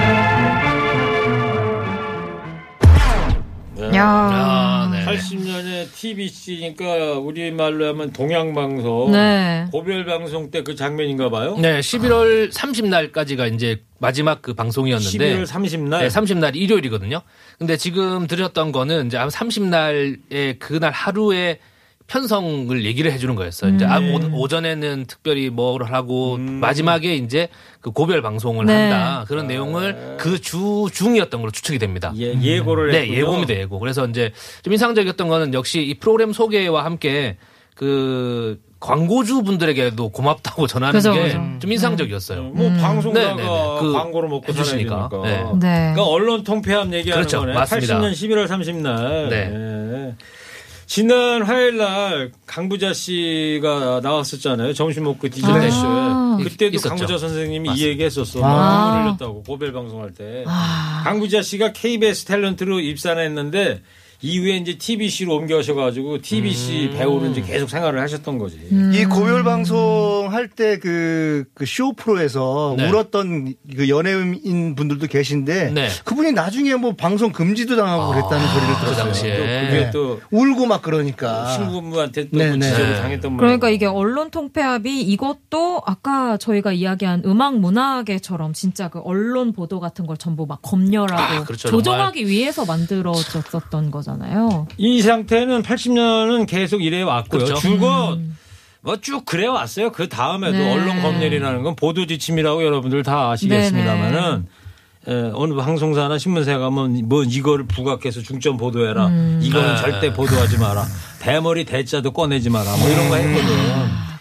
야. 3.94 4.04
아, 4.04 4.90
네. 4.92 5.04
80년에 5.04 5.92
TBC니까 5.94 7.18
우리말로 7.20 7.86
하면 7.88 8.12
동양방송, 8.12 9.12
네. 9.12 9.66
고별방송 9.70 10.50
때 10.50 10.62
그 10.64 10.74
장면인가 10.74 11.30
봐요. 11.30 11.56
네, 11.58 11.78
11월 11.80 12.50
30날까지가 12.52 13.54
이제 13.54 13.82
마지막 14.00 14.42
그 14.42 14.54
방송이었는데 14.54 15.36
11월 15.36 15.46
30날. 15.46 15.98
네, 16.00 16.08
30날 16.08 16.56
일요일이거든요. 16.56 17.20
근데 17.58 17.76
지금 17.76 18.26
들으셨던 18.26 18.72
거는 18.72 19.06
이제 19.06 19.18
30날에 19.18 20.58
그날 20.58 20.90
하루에 20.90 21.60
편성을 22.08 22.84
얘기를 22.84 23.10
해주는 23.12 23.34
거였어요. 23.34 23.74
이제 23.74 23.84
아, 23.84 23.98
오- 23.98 24.40
오전에는 24.42 25.06
특별히 25.06 25.50
뭐를 25.50 25.92
하고 25.92 26.36
마지막에 26.38 27.16
이제 27.16 27.48
그 27.80 27.90
고별 27.90 28.22
방송을 28.22 28.64
네. 28.66 28.90
한다 28.90 29.24
그런 29.26 29.46
내용을 29.48 30.16
그 30.18 30.38
주 30.40 30.86
중이었던 30.92 31.40
걸로 31.40 31.50
추측이 31.50 31.78
됩니다. 31.80 32.12
예, 32.18 32.32
예고를 32.40 32.92
네, 32.92 33.00
했군요. 33.00 33.18
예고입니다, 33.18 33.54
예고. 33.54 33.78
그래서 33.80 34.06
이제 34.06 34.32
좀 34.62 34.72
인상적이었던 34.72 35.26
거는 35.28 35.54
역시 35.54 35.80
이 35.82 35.94
프로그램 35.94 36.32
소개와 36.32 36.84
함께 36.84 37.36
그 37.74 38.60
광고주 38.78 39.42
분들에게도 39.42 40.10
고맙다고 40.10 40.66
전하는 40.68 40.92
그죠, 40.92 41.12
게. 41.14 41.32
좀 41.58 41.72
인상적이었어요. 41.72 42.42
뭐 42.54 42.70
방송사가 42.80 43.34
네, 43.34 43.34
네, 43.34 43.42
네. 43.42 43.78
그 43.80 43.92
광고를 43.92 44.28
먹고 44.28 44.52
해주시니까. 44.52 45.08
네. 45.24 45.30
네. 45.30 45.92
그러니까 45.94 46.04
언론 46.04 46.44
통폐합 46.44 46.92
얘기하는 46.92 47.22
그렇죠. 47.24 47.40
거네. 47.40 47.54
맞습니다. 47.54 47.98
80년 48.00 48.12
11월 48.12 48.46
30날. 48.46 49.28
네. 49.30 50.14
지난 50.86 51.42
화요일 51.42 51.78
날 51.78 52.32
강부자 52.46 52.92
씨가 52.92 54.00
나왔었잖아요. 54.02 54.72
점심 54.72 55.04
먹고 55.04 55.28
디저트 55.28 55.58
네. 55.58 55.70
쇼에. 55.70 55.80
아. 55.84 56.38
그때도 56.42 56.76
있었죠. 56.76 56.90
강부자 56.90 57.18
선생님이 57.18 57.68
맞습니다. 57.68 57.84
이 57.86 57.88
얘기 57.88 58.04
했었어. 58.04 58.40
아. 58.42 59.02
흘렸다고 59.02 59.42
고별 59.42 59.72
방송할 59.72 60.12
때. 60.14 60.44
아. 60.46 61.02
강부자 61.04 61.42
씨가 61.42 61.72
KBS 61.72 62.26
탤런트로 62.26 62.82
입사를 62.82 63.20
했는데 63.22 63.82
이후에 64.20 64.56
이제 64.56 64.78
TBC로 64.78 65.34
옮겨셔가지고 65.34 66.22
TBC 66.22 66.90
음. 66.92 66.98
배우로 66.98 67.26
이제 67.26 67.42
계속 67.42 67.68
생활을 67.68 68.00
하셨던 68.00 68.38
거지. 68.38 68.58
이 68.92 69.04
고별 69.04 69.44
방송 69.44 70.28
할때 70.30 70.78
그, 70.78 71.44
그쇼 71.54 71.92
프로에서 71.94 72.74
네. 72.76 72.88
울었던 72.88 73.54
그 73.76 73.88
연예인 73.88 74.74
분들도 74.74 75.06
계신데 75.06 75.70
네. 75.70 75.88
그분이 76.04 76.32
나중에 76.32 76.74
뭐 76.76 76.94
방송 76.96 77.32
금지도 77.32 77.76
당하고 77.76 78.12
그랬다는 78.12 78.46
소리를 78.48 78.74
그 78.74 78.80
들었어요. 78.80 79.04
당시에. 79.04 79.36
또 79.36 79.42
그게 79.42 79.84
네. 79.84 79.90
또 79.90 80.20
울고 80.30 80.66
막 80.66 80.82
그러니까. 80.82 81.52
신부한테 81.52 82.30
또 82.30 82.38
네, 82.38 82.48
뭐 82.48 82.56
네. 82.56 82.70
지적을 82.70 82.92
네. 82.94 83.00
당했던 83.00 83.30
분. 83.32 83.36
그러니까 83.36 83.68
이게 83.68 83.86
언론 83.86 84.30
통폐합이 84.30 85.02
이것도 85.02 85.82
아까 85.84 86.36
저희가 86.36 86.72
이야기한 86.72 87.22
음악 87.26 87.58
문화계처럼 87.58 88.52
진짜 88.52 88.88
그 88.88 89.00
언론 89.00 89.52
보도 89.52 89.80
같은 89.80 90.06
걸 90.06 90.16
전부 90.16 90.46
막 90.46 90.60
검열하고 90.62 91.22
아, 91.22 91.44
그렇죠. 91.44 91.68
조정하기 91.68 92.26
위해서 92.26 92.64
만들어졌었던 92.64 93.90
거 93.90 94.02
잖아요. 94.06 94.68
이 94.78 95.02
상태는 95.02 95.62
80년은 95.62 96.46
계속 96.46 96.82
이래 96.82 97.02
왔고요. 97.02 97.44
그렇죠. 97.44 97.60
줄곧 97.60 98.20
뭐쭉 98.82 99.24
그래 99.26 99.46
왔어요. 99.46 99.90
그 99.90 100.08
다음에도 100.08 100.56
네. 100.56 100.72
언론 100.72 101.02
검열이라는 101.02 101.62
건 101.64 101.74
보도 101.74 102.06
지침이라고 102.06 102.64
여러분들 102.64 103.02
다 103.02 103.30
아시겠습니다만은 103.32 104.46
에, 105.08 105.30
어느 105.34 105.54
방송사나 105.54 106.18
신문사에 106.18 106.58
가면 106.58 107.08
뭐 107.08 107.24
이거를 107.24 107.66
부각해서 107.66 108.22
중점 108.22 108.56
보도해라. 108.56 109.10
이거는 109.40 109.74
네. 109.74 109.76
절대 109.76 110.12
보도하지 110.12 110.58
마라. 110.58 110.84
대머리 111.20 111.64
대자도 111.64 112.12
꺼내지 112.12 112.50
마라. 112.50 112.76
뭐 112.76 112.88
이런 112.88 113.08
거 113.08 113.16
했거든. 113.16 113.56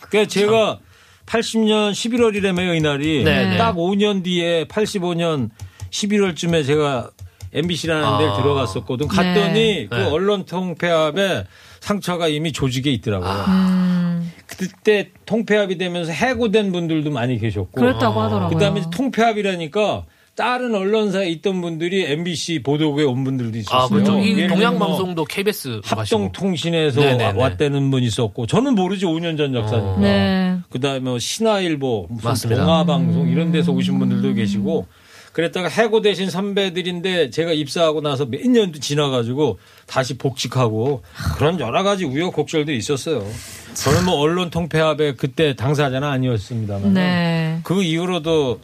그러니까 0.10 0.30
제가 0.30 0.80
80년 1.28 1.92
11월이라며요 1.92 2.76
이날이 2.78 3.24
네, 3.24 3.50
네. 3.50 3.58
딱 3.58 3.76
5년 3.76 4.24
뒤에 4.24 4.66
85년 4.66 5.50
11월쯤에 5.92 6.66
제가 6.66 7.10
MBC라는 7.56 8.18
데를 8.20 8.32
아. 8.32 8.38
들어갔었거든. 8.38 9.08
갔더니 9.08 9.54
네. 9.54 9.88
그 9.90 9.96
네. 9.96 10.04
언론 10.04 10.46
통폐합에 10.46 11.46
상처가 11.80 12.28
이미 12.28 12.52
조직에 12.52 12.92
있더라고요. 12.92 13.30
아. 13.30 14.22
그때 14.46 15.10
통폐합이 15.26 15.78
되면서 15.78 16.12
해고된 16.12 16.72
분들도 16.72 17.12
많이 17.12 17.40
계셨고. 17.40 17.80
그랬다고 17.80 18.22
하더라고요. 18.22 18.50
그다음에 18.58 18.82
통폐합이라니까 18.92 20.06
다른 20.36 20.76
언론사에 20.76 21.30
있던 21.30 21.62
분들이 21.62 22.04
MBC 22.06 22.62
보도국에 22.64 23.04
온 23.04 23.24
분들도 23.24 23.58
있었어요. 23.58 23.82
아, 23.82 23.88
그렇죠. 23.88 24.12
동양방송도 24.12 25.24
KBS 25.26 25.80
합동통신에서 25.86 27.00
네네네. 27.00 27.40
왔다는 27.40 27.90
분 27.90 28.04
있었고 28.04 28.46
저는 28.46 28.76
모르지 28.76 29.06
5년 29.06 29.38
전 29.38 29.56
역사니까. 29.56 29.98
네. 30.02 30.58
그다음에 30.70 31.00
뭐 31.00 31.20
신화일보, 31.20 32.08
무슨 32.10 32.30
맞습니다. 32.30 32.66
동아방송 32.66 33.30
이런 33.30 33.54
데서 33.54 33.72
오신 33.72 33.98
분들도 33.98 34.34
계시고 34.34 34.88
그랬다가 35.36 35.68
해고되신 35.68 36.30
선배들인데 36.30 37.30
제가 37.30 37.52
입사하고 37.52 38.00
나서 38.00 38.24
몇 38.26 38.48
년도 38.48 38.80
지나가지고 38.80 39.60
다시 39.86 40.18
복직하고 40.18 41.04
그런 41.36 41.60
여러 41.60 41.84
가지 41.84 42.06
우여곡절들이 42.06 42.78
있었어요. 42.78 43.28
저는 43.74 44.06
뭐 44.06 44.16
언론 44.16 44.50
통폐합의 44.50 45.18
그때 45.18 45.54
당사자는 45.54 46.08
아니었습니다만 46.08 46.94
네. 46.94 47.60
그 47.66 47.84
이후로도 47.84 48.62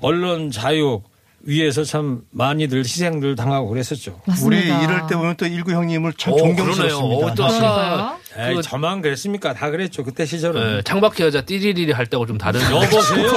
언론 0.00 0.50
자유 0.50 1.00
위해서 1.44 1.82
참 1.84 2.22
많이들 2.30 2.78
희생들 2.80 3.34
당하고 3.36 3.68
그랬었죠. 3.68 4.20
우리 4.44 4.58
이럴 4.60 5.06
때 5.08 5.16
보면 5.16 5.36
또 5.36 5.46
일구 5.46 5.72
형님을 5.72 6.12
참 6.16 6.32
오, 6.34 6.38
존경스럽습니다. 6.38 6.96
그러네요. 6.98 7.26
어, 7.26 7.34
또 7.34 7.44
아까 7.44 8.18
에이, 8.38 8.54
그- 8.56 8.62
저만 8.62 9.02
그랬습니까? 9.02 9.52
다 9.52 9.70
그랬죠. 9.70 10.04
그때 10.04 10.24
시절은. 10.24 10.76
네, 10.76 10.82
창밖의 10.82 11.26
여자 11.26 11.40
띠리리리 11.42 11.92
할 11.92 12.06
때하고 12.06 12.26
좀 12.26 12.38
다른. 12.38 12.60
여보세요? 12.62 13.28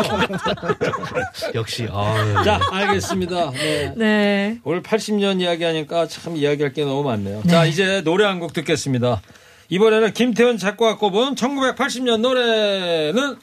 역시. 1.55 1.87
아유. 1.91 2.43
자, 2.43 2.59
알겠습니다. 2.71 3.51
네. 3.51 3.93
네. 3.97 4.59
올 4.63 4.81
80년 4.83 5.41
이야기하니까 5.41 6.07
참 6.07 6.35
이야기할 6.37 6.73
게 6.73 6.83
너무 6.83 7.03
많네요. 7.03 7.43
자, 7.49 7.65
이제 7.65 8.01
노래 8.03 8.25
한 8.25 8.39
곡 8.39 8.53
듣겠습니다. 8.53 9.21
이번에는 9.69 10.13
김태현 10.13 10.57
작곡가 10.57 10.97
꼽은 10.97 11.35
1980년 11.35 12.19
노래는 12.19 13.35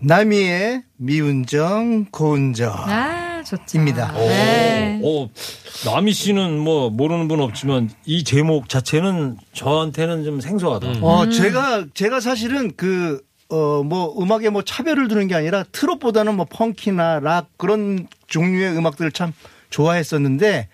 남이의 0.00 0.82
미운정 0.96 2.06
고운정. 2.10 2.72
아, 2.72 3.42
좋죠. 3.42 3.78
입니다. 3.78 4.12
네. 4.12 5.00
오, 5.02 5.28
남희 5.84 6.12
씨는 6.12 6.58
뭐 6.58 6.90
모르는 6.90 7.28
분 7.28 7.40
없지만 7.40 7.90
이 8.04 8.24
제목 8.24 8.68
자체는 8.68 9.36
저한테는 9.52 10.24
좀 10.24 10.40
생소하다. 10.40 11.00
어, 11.00 11.28
제가, 11.30 11.86
제가 11.94 12.20
사실은 12.20 12.72
그, 12.76 13.22
어, 13.48 13.82
뭐, 13.82 14.14
음악에 14.20 14.50
뭐 14.50 14.62
차별을 14.62 15.08
두는 15.08 15.28
게 15.28 15.34
아니라 15.34 15.64
트롯보다는 15.70 16.36
뭐 16.36 16.46
펑키나 16.48 17.20
락 17.20 17.48
그런 17.56 18.08
종류의 18.26 18.76
음악들을 18.76 19.12
참 19.12 19.32
좋아했었는데 19.70 20.68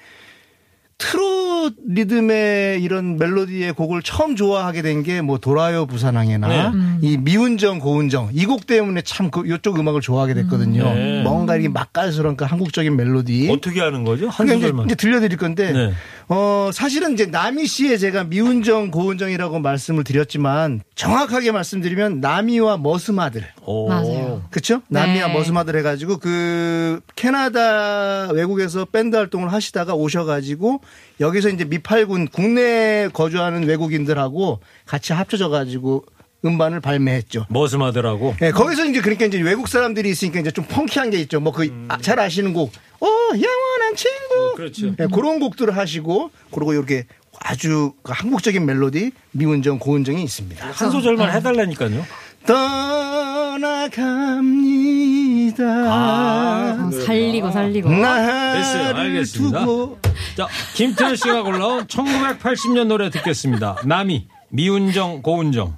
트롯 0.99 1.52
리듬의 1.87 2.83
이런 2.83 3.17
멜로디의 3.17 3.73
곡을 3.73 4.03
처음 4.03 4.37
좋아하게 4.37 4.83
된 4.83 5.03
게 5.03 5.21
뭐 5.23 5.39
돌아요 5.39 5.87
부산항해나 5.87 6.49
네. 6.49 6.99
이 7.03 7.17
미운정 7.19 7.79
고운정 7.79 8.31
이 8.33 8.47
곡 8.47 8.67
때문에 8.67 9.03
참 9.03 9.31
그 9.31 9.49
요쪽 9.49 9.79
음악을 9.79 10.01
좋아하게 10.01 10.35
됐거든요. 10.35 10.85
네. 10.95 11.23
뭔가 11.23 11.55
이렇게 11.55 11.69
맛깔스러운 11.69 12.37
그 12.37 12.45
한국적인 12.45 12.95
멜로디. 12.97 13.49
어떻게 13.51 13.81
하는 13.81 14.05
거죠? 14.05 14.29
한 14.29 14.47
그러니까 14.47 14.55
이제, 14.57 14.67
소절만. 14.67 14.87
이제 14.87 14.95
들려드릴 14.95 15.39
건데 15.39 15.73
네. 15.73 15.93
어 16.29 16.71
사실은 16.73 17.13
이제 17.15 17.27
남희 17.27 17.67
씨의 17.67 17.99
제가 17.99 18.25
미운정 18.25 18.91
고운정이라고 18.91 19.59
말씀을 19.61 20.05
드렸지만 20.05 20.81
정확하게 20.95 21.53
말씀드리면 21.53 22.21
남이와 22.21 22.77
머스마들 22.79 23.45
오. 23.65 23.89
맞아요. 23.89 24.43
그렇죠? 24.51 24.83
네. 24.89 25.01
남이와 25.01 25.29
머스마들 25.29 25.77
해가지고 25.79 26.19
그 26.19 27.01
캐나다 27.17 28.29
외국에서 28.33 28.85
밴드 28.85 29.17
활동을 29.17 29.53
하시다가 29.53 29.95
오셔가지고 29.95 30.81
여기서 31.21 31.51
이제 31.51 31.65
미팔군 31.65 32.29
국내에 32.29 33.09
거주하는 33.09 33.65
외국인들하고 33.65 34.61
같이 34.87 35.13
합쳐져 35.13 35.49
가지고 35.49 36.05
음반을 36.45 36.81
발매했죠. 36.81 37.47
머스마들하고. 37.51 38.35
네, 38.41 38.51
거기서 38.51 38.87
이제 38.87 39.01
그러니까 39.01 39.27
이제 39.27 39.41
외국 39.41 39.69
사람들이 39.69 40.11
있으니까 40.11 40.41
이제 40.41 40.51
좀 40.51 40.65
펑키한 40.65 41.11
게 41.11 41.19
있죠. 41.21 41.39
뭐그잘 41.41 42.19
아시는 42.19 42.53
곡, 42.53 42.73
어 43.01 43.07
영원한 43.07 43.97
친구, 43.97 44.55
그렇죠. 44.57 44.97
네, 44.97 45.07
그런 45.13 45.39
곡들을 45.39 45.77
하시고 45.77 46.31
그리고 46.53 46.73
이렇게 46.73 47.07
아주 47.39 47.93
그 48.03 48.13
한국적인 48.15 48.65
멜로디 48.65 49.13
미운정 49.33 49.79
고운정이 49.79 50.23
있습니다. 50.23 50.67
한 50.67 50.91
소절만 50.91 51.33
해달라니까요. 51.33 52.05
떠나갑니다. 53.63 55.65
아, 55.65 56.89
어, 56.89 56.91
살리고 56.91 57.51
살리고. 57.53 57.91
나를 57.91 58.61
됐어요. 58.61 58.97
알겠습니다. 58.97 59.61
두고 59.61 59.99
자, 60.37 60.49
김태현 60.75 61.15
씨가 61.17 61.43
골라온 61.45 61.87
1980년 61.87 62.87
노래 62.89 63.09
듣겠습니다. 63.11 63.77
남이, 63.87 64.27
미운정, 64.51 65.23
고운정. 65.23 65.77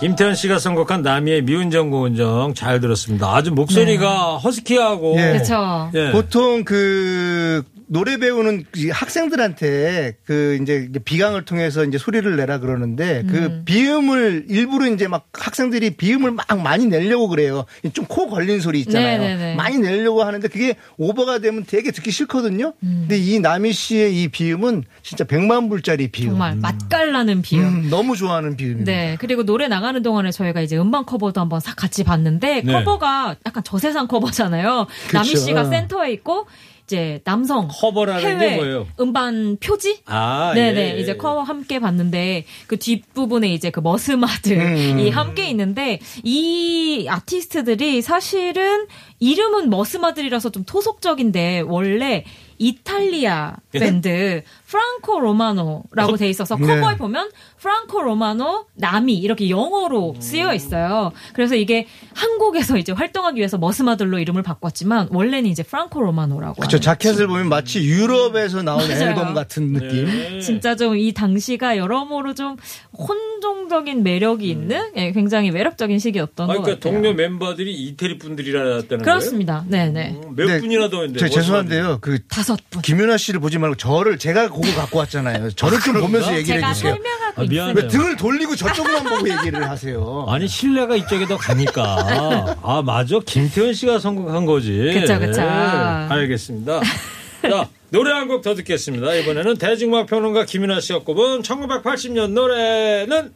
김태현 0.00 0.34
씨가 0.34 0.58
선곡한 0.58 1.02
남이의 1.02 1.42
미운정 1.42 1.90
고운정 1.90 2.52
잘 2.54 2.80
들었습니다. 2.80 3.34
아주 3.34 3.50
목소리가 3.52 4.36
허스키하고 4.36 5.14
예. 5.16 5.32
그렇죠. 5.32 5.90
예. 5.94 6.10
보통 6.12 6.64
그 6.64 7.62
노래 7.88 8.16
배우는 8.16 8.64
이 8.74 8.90
학생들한테 8.90 10.16
그 10.24 10.58
이제 10.62 10.88
비강을 11.04 11.44
통해서 11.44 11.84
이제 11.84 11.98
소리를 11.98 12.36
내라 12.36 12.58
그러는데 12.58 13.22
음. 13.24 13.26
그 13.30 13.62
비음을 13.64 14.46
일부러 14.48 14.86
이제 14.88 15.06
막 15.08 15.28
학생들이 15.32 15.90
비음을 15.96 16.32
막 16.32 16.46
많이 16.62 16.86
내려고 16.86 17.28
그래요. 17.28 17.64
좀 17.92 18.06
코 18.08 18.28
걸린 18.28 18.60
소리 18.60 18.80
있잖아요. 18.80 19.18
네네네. 19.18 19.54
많이 19.56 19.78
내려고 19.78 20.22
하는데 20.22 20.46
그게 20.48 20.76
오버가 20.96 21.40
되면 21.40 21.64
되게 21.66 21.90
듣기 21.90 22.10
싫거든요. 22.12 22.72
음. 22.82 23.06
근데 23.08 23.18
이 23.18 23.40
남희 23.40 23.72
씨의 23.72 24.22
이 24.22 24.28
비음은 24.28 24.84
진짜 25.02 25.24
백만 25.24 25.68
불짜리 25.68 26.08
비음. 26.08 26.30
정말 26.30 26.54
맛깔나는 26.56 27.42
비음. 27.42 27.64
음, 27.64 27.90
너무 27.90 28.16
좋아하는 28.16 28.56
비음입니다. 28.56 28.90
네. 28.90 29.16
그리고 29.20 29.44
노래 29.44 29.68
나가는 29.68 30.00
동안에 30.02 30.30
저희가 30.30 30.60
이제 30.60 30.78
음반 30.78 31.04
커버도 31.04 31.40
한번 31.40 31.60
싹 31.60 31.76
같이 31.76 32.04
봤는데 32.04 32.62
네. 32.62 32.72
커버가 32.72 33.36
약간 33.44 33.62
저세상 33.64 34.06
커버잖아요. 34.06 34.86
그쵸. 35.06 35.18
나미 35.18 35.36
씨가 35.36 35.64
센터에 35.64 36.12
있고 36.12 36.46
이제 36.86 37.20
남성 37.24 37.66
커버라는 37.68 38.20
게 38.20 38.28
해외 38.28 38.56
뭐예요? 38.56 38.86
음반 39.00 39.56
표지 39.58 40.02
아, 40.06 40.52
네네 40.54 40.80
예, 40.80 40.96
예. 40.96 41.00
이제 41.00 41.16
커버 41.16 41.42
함께 41.42 41.80
봤는데 41.80 42.44
그 42.68 42.76
뒷부분에 42.76 43.52
이제 43.52 43.70
그 43.70 43.80
머스마들이 43.80 45.10
함께 45.10 45.50
있는데 45.50 45.98
이 46.22 47.06
아티스트들이 47.08 48.02
사실은 48.02 48.86
이름은 49.18 49.68
머스마들이라서 49.68 50.50
좀 50.50 50.64
토속적인데 50.64 51.64
원래 51.66 52.24
이탈리아 52.58 53.54
예? 53.74 53.78
밴드 53.78 54.42
프랑코 54.66 55.20
로마노라고 55.20 56.12
어? 56.12 56.16
돼 56.16 56.28
있어서 56.28 56.56
네. 56.56 56.66
커버에 56.66 56.96
보면 56.96 57.30
프랑코 57.58 58.02
로마노 58.02 58.66
나미 58.74 59.14
이렇게 59.18 59.48
영어로 59.48 60.16
쓰여 60.18 60.52
있어요. 60.54 61.12
그래서 61.34 61.54
이게 61.54 61.86
한국에서 62.14 62.76
이제 62.78 62.92
활동하기 62.92 63.38
위해서 63.38 63.58
머스마들로 63.58 64.18
이름을 64.18 64.42
바꿨지만 64.42 65.08
원래는 65.12 65.48
이제 65.50 65.62
프랑코 65.62 66.00
로마노라고 66.02 66.54
그렇죠. 66.56 66.80
자켓을 66.80 67.26
보면 67.28 67.48
마치 67.48 67.84
유럽에서 67.84 68.62
나온 68.62 68.86
맞아요. 68.88 69.08
앨범 69.10 69.34
같은 69.34 69.72
느낌. 69.72 70.06
네. 70.06 70.40
진짜 70.40 70.74
좀 70.74 70.96
이 70.96 71.12
당시가 71.12 71.76
여러모로 71.76 72.34
좀 72.34 72.56
혼종적인 72.96 74.02
매력이 74.02 74.48
있는 74.48 74.90
예, 74.96 75.12
굉장히 75.12 75.50
매력적인 75.50 75.98
시기였던 75.98 76.50
아, 76.50 76.54
것 76.54 76.62
그러니까 76.62 76.78
같아요. 76.86 76.92
동료 77.02 77.14
멤버들이 77.14 77.72
이태리 77.74 78.18
분들이라는 78.18 78.88
그렇습니다. 79.02 79.64
네네. 79.68 80.12
거예요? 80.20 80.32
몇 80.34 80.46
네. 80.46 80.60
분이나 80.60 80.88
더 80.88 81.04
있는데. 81.04 81.18
저 81.20 81.28
죄송한데요. 81.28 81.98
그 82.00 82.18
다섯 82.46 82.70
분. 82.70 82.80
김윤아 82.80 83.16
씨를 83.16 83.40
보지 83.40 83.58
말고 83.58 83.74
저를 83.76 84.18
제가 84.18 84.48
그거 84.50 84.62
갖고 84.76 85.00
왔잖아요. 85.00 85.50
저를 85.50 85.80
좀 85.80 86.00
보면서 86.00 86.32
얘기를 86.36 86.60
제가 86.60 86.68
해주세요. 86.68 86.92
설명하고 86.94 87.42
아. 87.42 87.44
미안해요. 87.44 87.74
왜 87.74 87.88
등을 87.88 88.16
돌리고 88.16 88.54
저쪽만 88.54 89.02
보고 89.02 89.28
얘기를 89.28 89.68
하세요? 89.68 90.24
아니 90.28 90.46
신뢰가 90.46 90.94
이쪽에 90.94 91.26
더 91.26 91.36
가니까 91.36 92.56
아 92.62 92.82
맞아 92.82 93.18
김태현 93.26 93.74
씨가 93.74 93.98
선곡한 93.98 94.46
거지. 94.46 94.90
그쵸, 94.94 95.18
그쵸. 95.18 95.40
네, 95.42 95.48
알겠습니다. 95.48 96.80
자 97.42 97.68
노래 97.90 98.12
한 98.12 98.28
곡 98.28 98.42
더 98.42 98.54
듣겠습니다. 98.54 99.12
이번에는 99.14 99.56
대중음악 99.58 100.06
평론가 100.06 100.44
김윤아 100.44 100.80
씨가 100.80 101.00
꼽은 101.00 101.42
1980년 101.42 102.30
노래는 102.30 103.32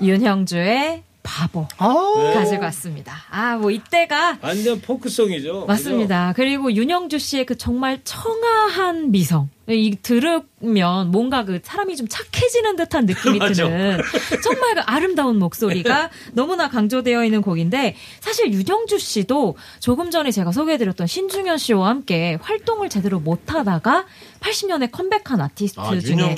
윤형주의 0.00 1.02
바보 1.22 1.66
아, 1.76 2.32
가지고 2.34 2.64
왔습니다. 2.64 3.14
아, 3.30 3.56
뭐 3.56 3.70
이때가 3.70 4.38
완전 4.40 4.80
포크송이죠. 4.80 5.66
맞습니다. 5.66 6.32
그리고 6.34 6.72
윤영주 6.72 7.18
씨의 7.18 7.46
그 7.46 7.56
정말 7.56 8.00
청아한 8.04 9.10
미성. 9.10 9.50
이 9.68 9.96
들으면 10.02 11.10
뭔가 11.10 11.44
그 11.44 11.60
사람이 11.62 11.96
좀 11.96 12.08
착해지는 12.08 12.76
듯한 12.76 13.06
느낌이. 13.06 13.38
드는 13.54 14.00
정말 14.42 14.74
그 14.74 14.80
아름다운 14.86 15.38
목소리가 15.38 16.10
너무나 16.32 16.68
강조되어 16.68 17.24
있는 17.24 17.42
곡인데 17.42 17.94
사실 18.20 18.52
윤영주 18.52 18.98
씨도 18.98 19.56
조금 19.80 20.10
전에 20.10 20.30
제가 20.30 20.52
소개해드렸던 20.52 21.06
신중현 21.06 21.58
씨와 21.58 21.88
함께 21.88 22.38
활동을 22.40 22.88
제대로 22.88 23.20
못하다가 23.20 24.06
80년에 24.40 24.90
컴백한 24.90 25.40
아티스트 25.40 25.80
아, 25.80 25.98
중에? 25.98 26.36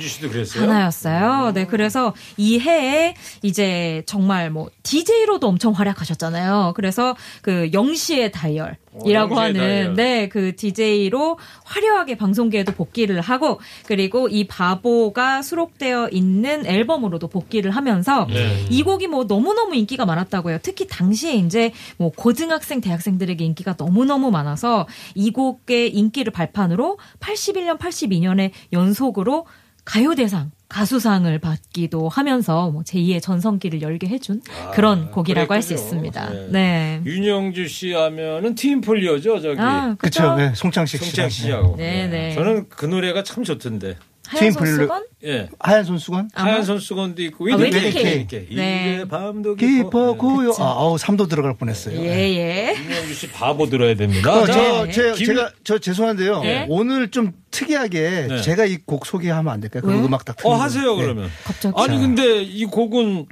하나였어요. 0.57 1.53
네, 1.53 1.67
그래서 1.67 2.15
이 2.37 2.59
해에 2.59 3.15
이제 3.43 4.03
정말 4.07 4.51
뭐 4.51 4.71
DJ로도 4.83 5.47
엄청 5.47 5.73
활약하셨잖아요. 5.73 6.73
그래서 6.75 7.17
그 7.43 7.71
영시의 7.73 8.33
다이얼 8.33 8.77
이라고 9.05 9.37
어, 9.37 9.47
영시의 9.47 9.81
하는. 9.81 9.95
네, 9.95 10.29
그 10.29 10.57
DJ로 10.57 11.39
화려하게 11.65 12.17
방송계에도 12.17 12.73
복귀를 12.73 13.21
하고 13.21 13.61
그리고 13.87 14.29
이 14.29 14.47
바보가 14.47 15.43
수록되어 15.43 16.09
있는 16.11 16.67
앨범으로도 16.67 17.29
복귀를 17.29 17.71
하면서 17.71 18.27
네. 18.27 18.67
이 18.69 18.83
곡이 18.83 19.07
뭐 19.07 19.25
너무너무 19.25 19.77
인기가 19.77 20.05
많았다고요. 20.05 20.59
특히 20.63 20.87
당시에 20.89 21.35
이제 21.35 21.73
뭐 21.99 22.11
고등학생, 22.11 22.81
대학생들에게 22.81 23.45
인기가 23.45 23.75
너무너무 23.79 24.31
많아서 24.31 24.87
이 25.15 25.31
곡의 25.31 25.95
인기를 25.95 26.33
발판으로 26.33 26.99
81년, 27.21 27.79
82년에 27.79 28.51
연속으로 28.73 29.47
가요 29.85 30.15
대상 30.15 30.51
가수상을 30.71 31.37
받기도 31.41 32.09
하면서 32.09 32.71
뭐 32.71 32.83
제2의 32.83 33.21
전성기를 33.21 33.83
열게 33.83 34.07
해준 34.07 34.41
그런 34.73 35.11
곡이라고 35.11 35.53
할 35.53 35.63
수. 35.63 35.75
있습니다. 35.75 36.31
네. 36.31 36.49
네. 36.51 37.03
윤형주 37.05 37.69
씨 37.69 37.93
하면은 37.93 38.55
트윈폴리오죠, 38.55 39.41
저기. 39.41 39.61
아, 39.61 39.95
그쵸. 39.99 40.37
네, 40.37 40.53
송창식 40.55 41.01
송창 41.03 41.29
씨. 41.29 41.43
씨하고. 41.43 41.77
네, 41.77 42.07
네. 42.07 42.35
저는 42.35 42.69
그 42.69 42.87
노래가 42.87 43.23
참 43.23 43.45
좋던데. 43.45 43.97
손수건? 44.23 45.05
예. 45.25 45.49
하얀 45.59 45.85
손수건? 45.85 46.31
하얀 46.33 46.65
손수건도 46.65 47.21
있고 47.25 47.45
아, 47.53 47.57
웨딩 47.57 47.77
웨딩 47.77 47.81
케이크. 47.81 47.99
케이크. 48.27 48.47
이게 48.49 48.55
네. 48.57 49.05
밤도 49.09 49.55
깊어. 49.55 49.85
깊어 49.85 50.13
고요. 50.15 50.53
아, 50.59 50.65
어우, 50.79 50.97
삼도 50.97 51.27
들어갈 51.27 51.57
뻔했어요. 51.59 52.01
예, 52.01 52.09
예. 52.09 52.75
윤형주 52.79 53.15
씨 53.15 53.29
바보 53.31 53.69
들어야 53.69 53.95
됩니다. 53.95 54.33
어, 54.33 54.47
자, 54.47 54.53
저, 54.53 54.85
네. 54.87 54.93
제, 54.93 55.13
김- 55.13 55.27
제가, 55.27 55.51
저 55.63 55.79
죄송한데요. 55.79 56.41
네. 56.43 56.67
오늘 56.71 57.11
좀 57.11 57.33
특이하게 57.51 58.27
네. 58.31 58.41
제가 58.43 58.65
이 58.65 58.79
곡 58.87 59.05
소개하면 59.05 59.53
안 59.53 59.61
될까요? 59.61 59.83
그 59.83 59.89
왜? 59.91 59.97
음악 60.01 60.25
딱. 60.25 60.37
어 60.45 60.55
하세요 60.55 60.95
거. 60.95 60.97
네. 60.97 61.03
그러면. 61.03 61.31
갑자기. 61.45 61.75
아니 61.77 61.99
근데 61.99 62.43
이 62.43 62.65
곡은 62.65 63.27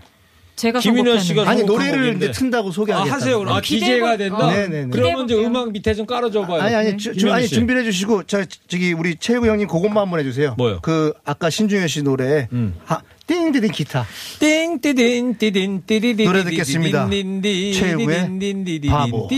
제가 0.58 0.80
김인현 0.80 1.20
씨가 1.20 1.48
아니, 1.48 1.62
노래를. 1.62 2.16
이제 2.16 2.32
튼다고 2.32 2.70
아 2.70 2.72
소개하겠다. 2.72 3.14
하세요 3.14 3.38
그럼. 3.38 3.52
아 3.54 3.60
볼- 4.00 4.18
된다. 4.18 4.38
어. 4.38 4.50
네네네. 4.50 4.88
그러면 4.90 5.24
이제 5.24 5.34
음악 5.36 5.70
밑에 5.70 5.94
좀 5.94 6.04
깔아줘 6.04 6.46
봐요. 6.46 6.60
아니, 6.60 6.74
아니, 6.74 6.96
주, 6.96 7.16
주, 7.16 7.32
아니, 7.32 7.46
씨. 7.46 7.54
준비를 7.54 7.82
해주시고, 7.82 8.24
저, 8.24 8.44
저기, 8.66 8.92
우리 8.92 9.14
최일구 9.16 9.46
형님 9.46 9.68
그것만 9.68 9.96
한번 10.02 10.18
해주세요. 10.18 10.56
뭐요? 10.58 10.80
그, 10.82 11.12
아까 11.24 11.48
신중현 11.48 11.86
씨 11.86 12.02
노래, 12.02 12.48
음. 12.52 12.74
하, 12.84 13.00
띵디딩 13.28 13.70
기타. 13.70 14.04
띵띠딘 14.40 15.38
띠딘 15.38 15.82
띠디디 15.86 16.24
노래 16.24 16.42
듣겠습니다. 16.44 17.06
최일구의 17.72 18.88
바보. 18.88 19.28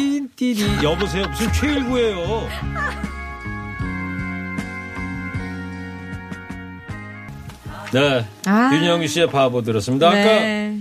여보세요 0.82 1.26
무슨 1.28 1.52
최일구예요? 1.52 2.48
네, 7.92 8.24
아. 8.46 8.70
윤영희 8.72 9.08
씨의 9.08 9.26
바보 9.30 9.62
들었습니다. 9.62 10.08
아까 10.08 10.16
네. 10.16 10.76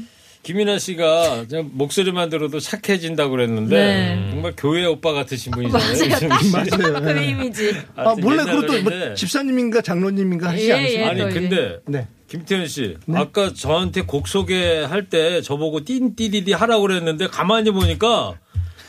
김인아 0.50 0.80
씨가 0.80 1.46
그냥 1.48 1.70
목소리만 1.74 2.32
들어도 2.32 2.60
착해진다고 2.60 3.30
그랬는데 3.30 3.76
네. 4.16 4.28
정말 4.32 4.54
교회 4.58 4.84
오빠 4.84 5.12
같으신 5.12 5.52
분이잖아요. 5.52 6.28
맞아요. 6.52 7.02
그 7.04 7.22
이미지. 7.22 7.76
아, 7.96 8.08
하여튼 8.08 8.24
몰래 8.24 8.44
그것도 8.46 8.82
뭐. 8.82 9.14
집사님인가 9.14 9.82
장로님인가 9.82 10.50
하시지 10.50 10.70
예, 10.70 10.74
않으세요? 10.74 11.02
예. 11.02 11.06
아니 11.06 11.20
또 11.20 11.30
이제. 11.30 11.40
근데 11.40 11.80
네. 11.86 12.08
김태현 12.30 12.68
씨 12.68 12.98
아까 13.14 13.54
저한테 13.54 14.02
곡 14.02 14.28
소개할 14.28 15.08
때 15.10 15.44
저보고 15.44 15.86
띵띠디디 15.86 16.54
하라고 16.54 16.82
그랬는데 16.82 17.28
가만히 17.28 17.70
보니까 17.70 18.34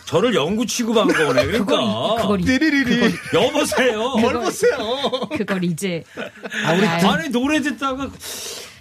저를 0.06 0.34
연구 0.34 0.64
취급한 0.64 1.08
거네. 1.08 1.44
그러니까 1.44 2.16
그걸, 2.22 2.40
이- 2.40 2.44
띠리리리. 2.44 3.12
여보세요. 3.34 4.16
뭘 4.16 4.32
보세요. 4.32 4.78
그걸 5.36 5.62
이제. 5.64 6.04
아, 6.64 6.72
우리 6.72 6.86
아유. 6.86 7.06
아니 7.06 7.28
노래 7.28 7.60
듣다가 7.60 8.10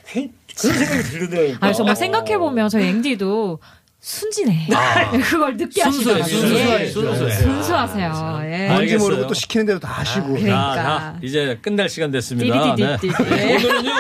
괜- 0.08 0.32
그런 0.62 0.78
생각이 0.78 1.04
들더라고요. 1.04 1.58
아, 1.62 1.74
정말 1.74 1.96
생각해 1.96 2.38
보면 2.38 2.70
저희 2.70 2.88
앵디도 2.88 3.60
순진해. 4.02 4.68
그걸 5.30 5.58
늦게 5.58 5.84
순수해, 5.84 6.22
하시더라고요. 6.22 6.50
순수해, 6.50 6.82
예. 6.82 6.86
순수해. 6.88 7.32
순수하세요. 7.32 8.06
예. 8.06 8.68
아, 8.68 8.74
뭔지 8.74 8.94
알겠어요. 8.94 9.00
모르고 9.00 9.28
또 9.28 9.34
시키는 9.34 9.66
대로 9.66 9.80
다 9.80 9.90
하시고. 9.90 10.28
자, 10.28 10.32
그러니까. 10.34 10.76
자, 10.76 11.20
이제 11.22 11.60
끝날 11.62 11.90
시간 11.90 12.12
됐습니다. 12.12 12.76
네. 12.76 12.98
띠디디디디. 12.98 13.66
오늘은요. 13.68 13.92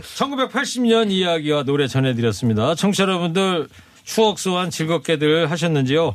1980년 0.00 1.10
이야기와 1.10 1.64
노래 1.64 1.86
전해드렸습니다. 1.86 2.74
청취자 2.74 3.02
여러분들 3.04 3.68
추억 4.04 4.38
소환 4.38 4.70
즐겁게들 4.70 5.50
하셨는지요? 5.50 6.14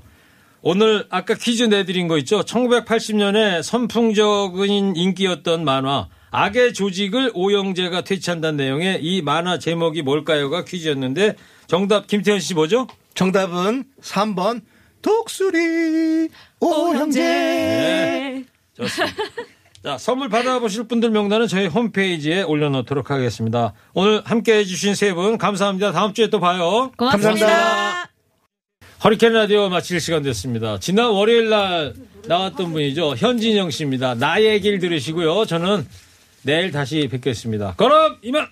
오늘 0.63 1.05
아까 1.11 1.35
퀴즈 1.35 1.63
내드린 1.63 2.07
거 2.07 2.17
있죠? 2.17 2.41
1980년에 2.41 3.61
선풍적인 3.61 4.95
인기였던 4.95 5.63
만화 5.63 6.07
악의 6.31 6.73
조직을 6.73 7.31
오영재가 7.33 8.01
퇴치한다는 8.01 8.57
내용의 8.57 8.99
이 9.01 9.21
만화 9.21 9.57
제목이 9.59 10.01
뭘까요가 10.01 10.63
퀴즈였는데 10.65 11.35
정답 11.67 12.07
김태현 12.07 12.39
씨 12.39 12.53
뭐죠? 12.53 12.87
정답은 13.15 13.85
3번 14.01 14.61
독수리 15.01 16.29
오형제. 16.59 17.19
네. 17.21 18.45
좋습니다. 18.75 19.15
자, 19.83 19.97
선물 19.97 20.27
받아보실 20.27 20.83
분들 20.83 21.11
명단은 21.11 21.47
저희 21.47 21.67
홈페이지에 21.67 22.41
올려놓도록 22.41 23.09
하겠습니다. 23.09 23.73
오늘 23.93 24.21
함께 24.25 24.57
해주신 24.57 24.95
세 24.95 25.13
분 25.13 25.37
감사합니다. 25.37 25.91
다음 25.93 26.13
주에 26.13 26.29
또 26.29 26.39
봐요. 26.39 26.91
고맙습니다. 26.97 27.29
감사합니다. 27.47 28.09
허리케인 29.03 29.33
라디오 29.33 29.69
마칠 29.69 30.01
시간 30.01 30.23
됐습니다. 30.23 30.79
지난 30.79 31.11
월요일 31.11 31.49
날 31.49 31.93
나왔던 32.27 32.73
분이죠. 32.73 33.15
현진영 33.15 33.69
씨입니다. 33.69 34.15
나의 34.15 34.59
길 34.59 34.79
들으시고요. 34.79 35.45
저는 35.45 35.87
내일 36.47 36.71
다시 36.71 37.09
뵙겠습니다. 37.09 37.73
그럼 37.75 38.19
이만! 38.21 38.47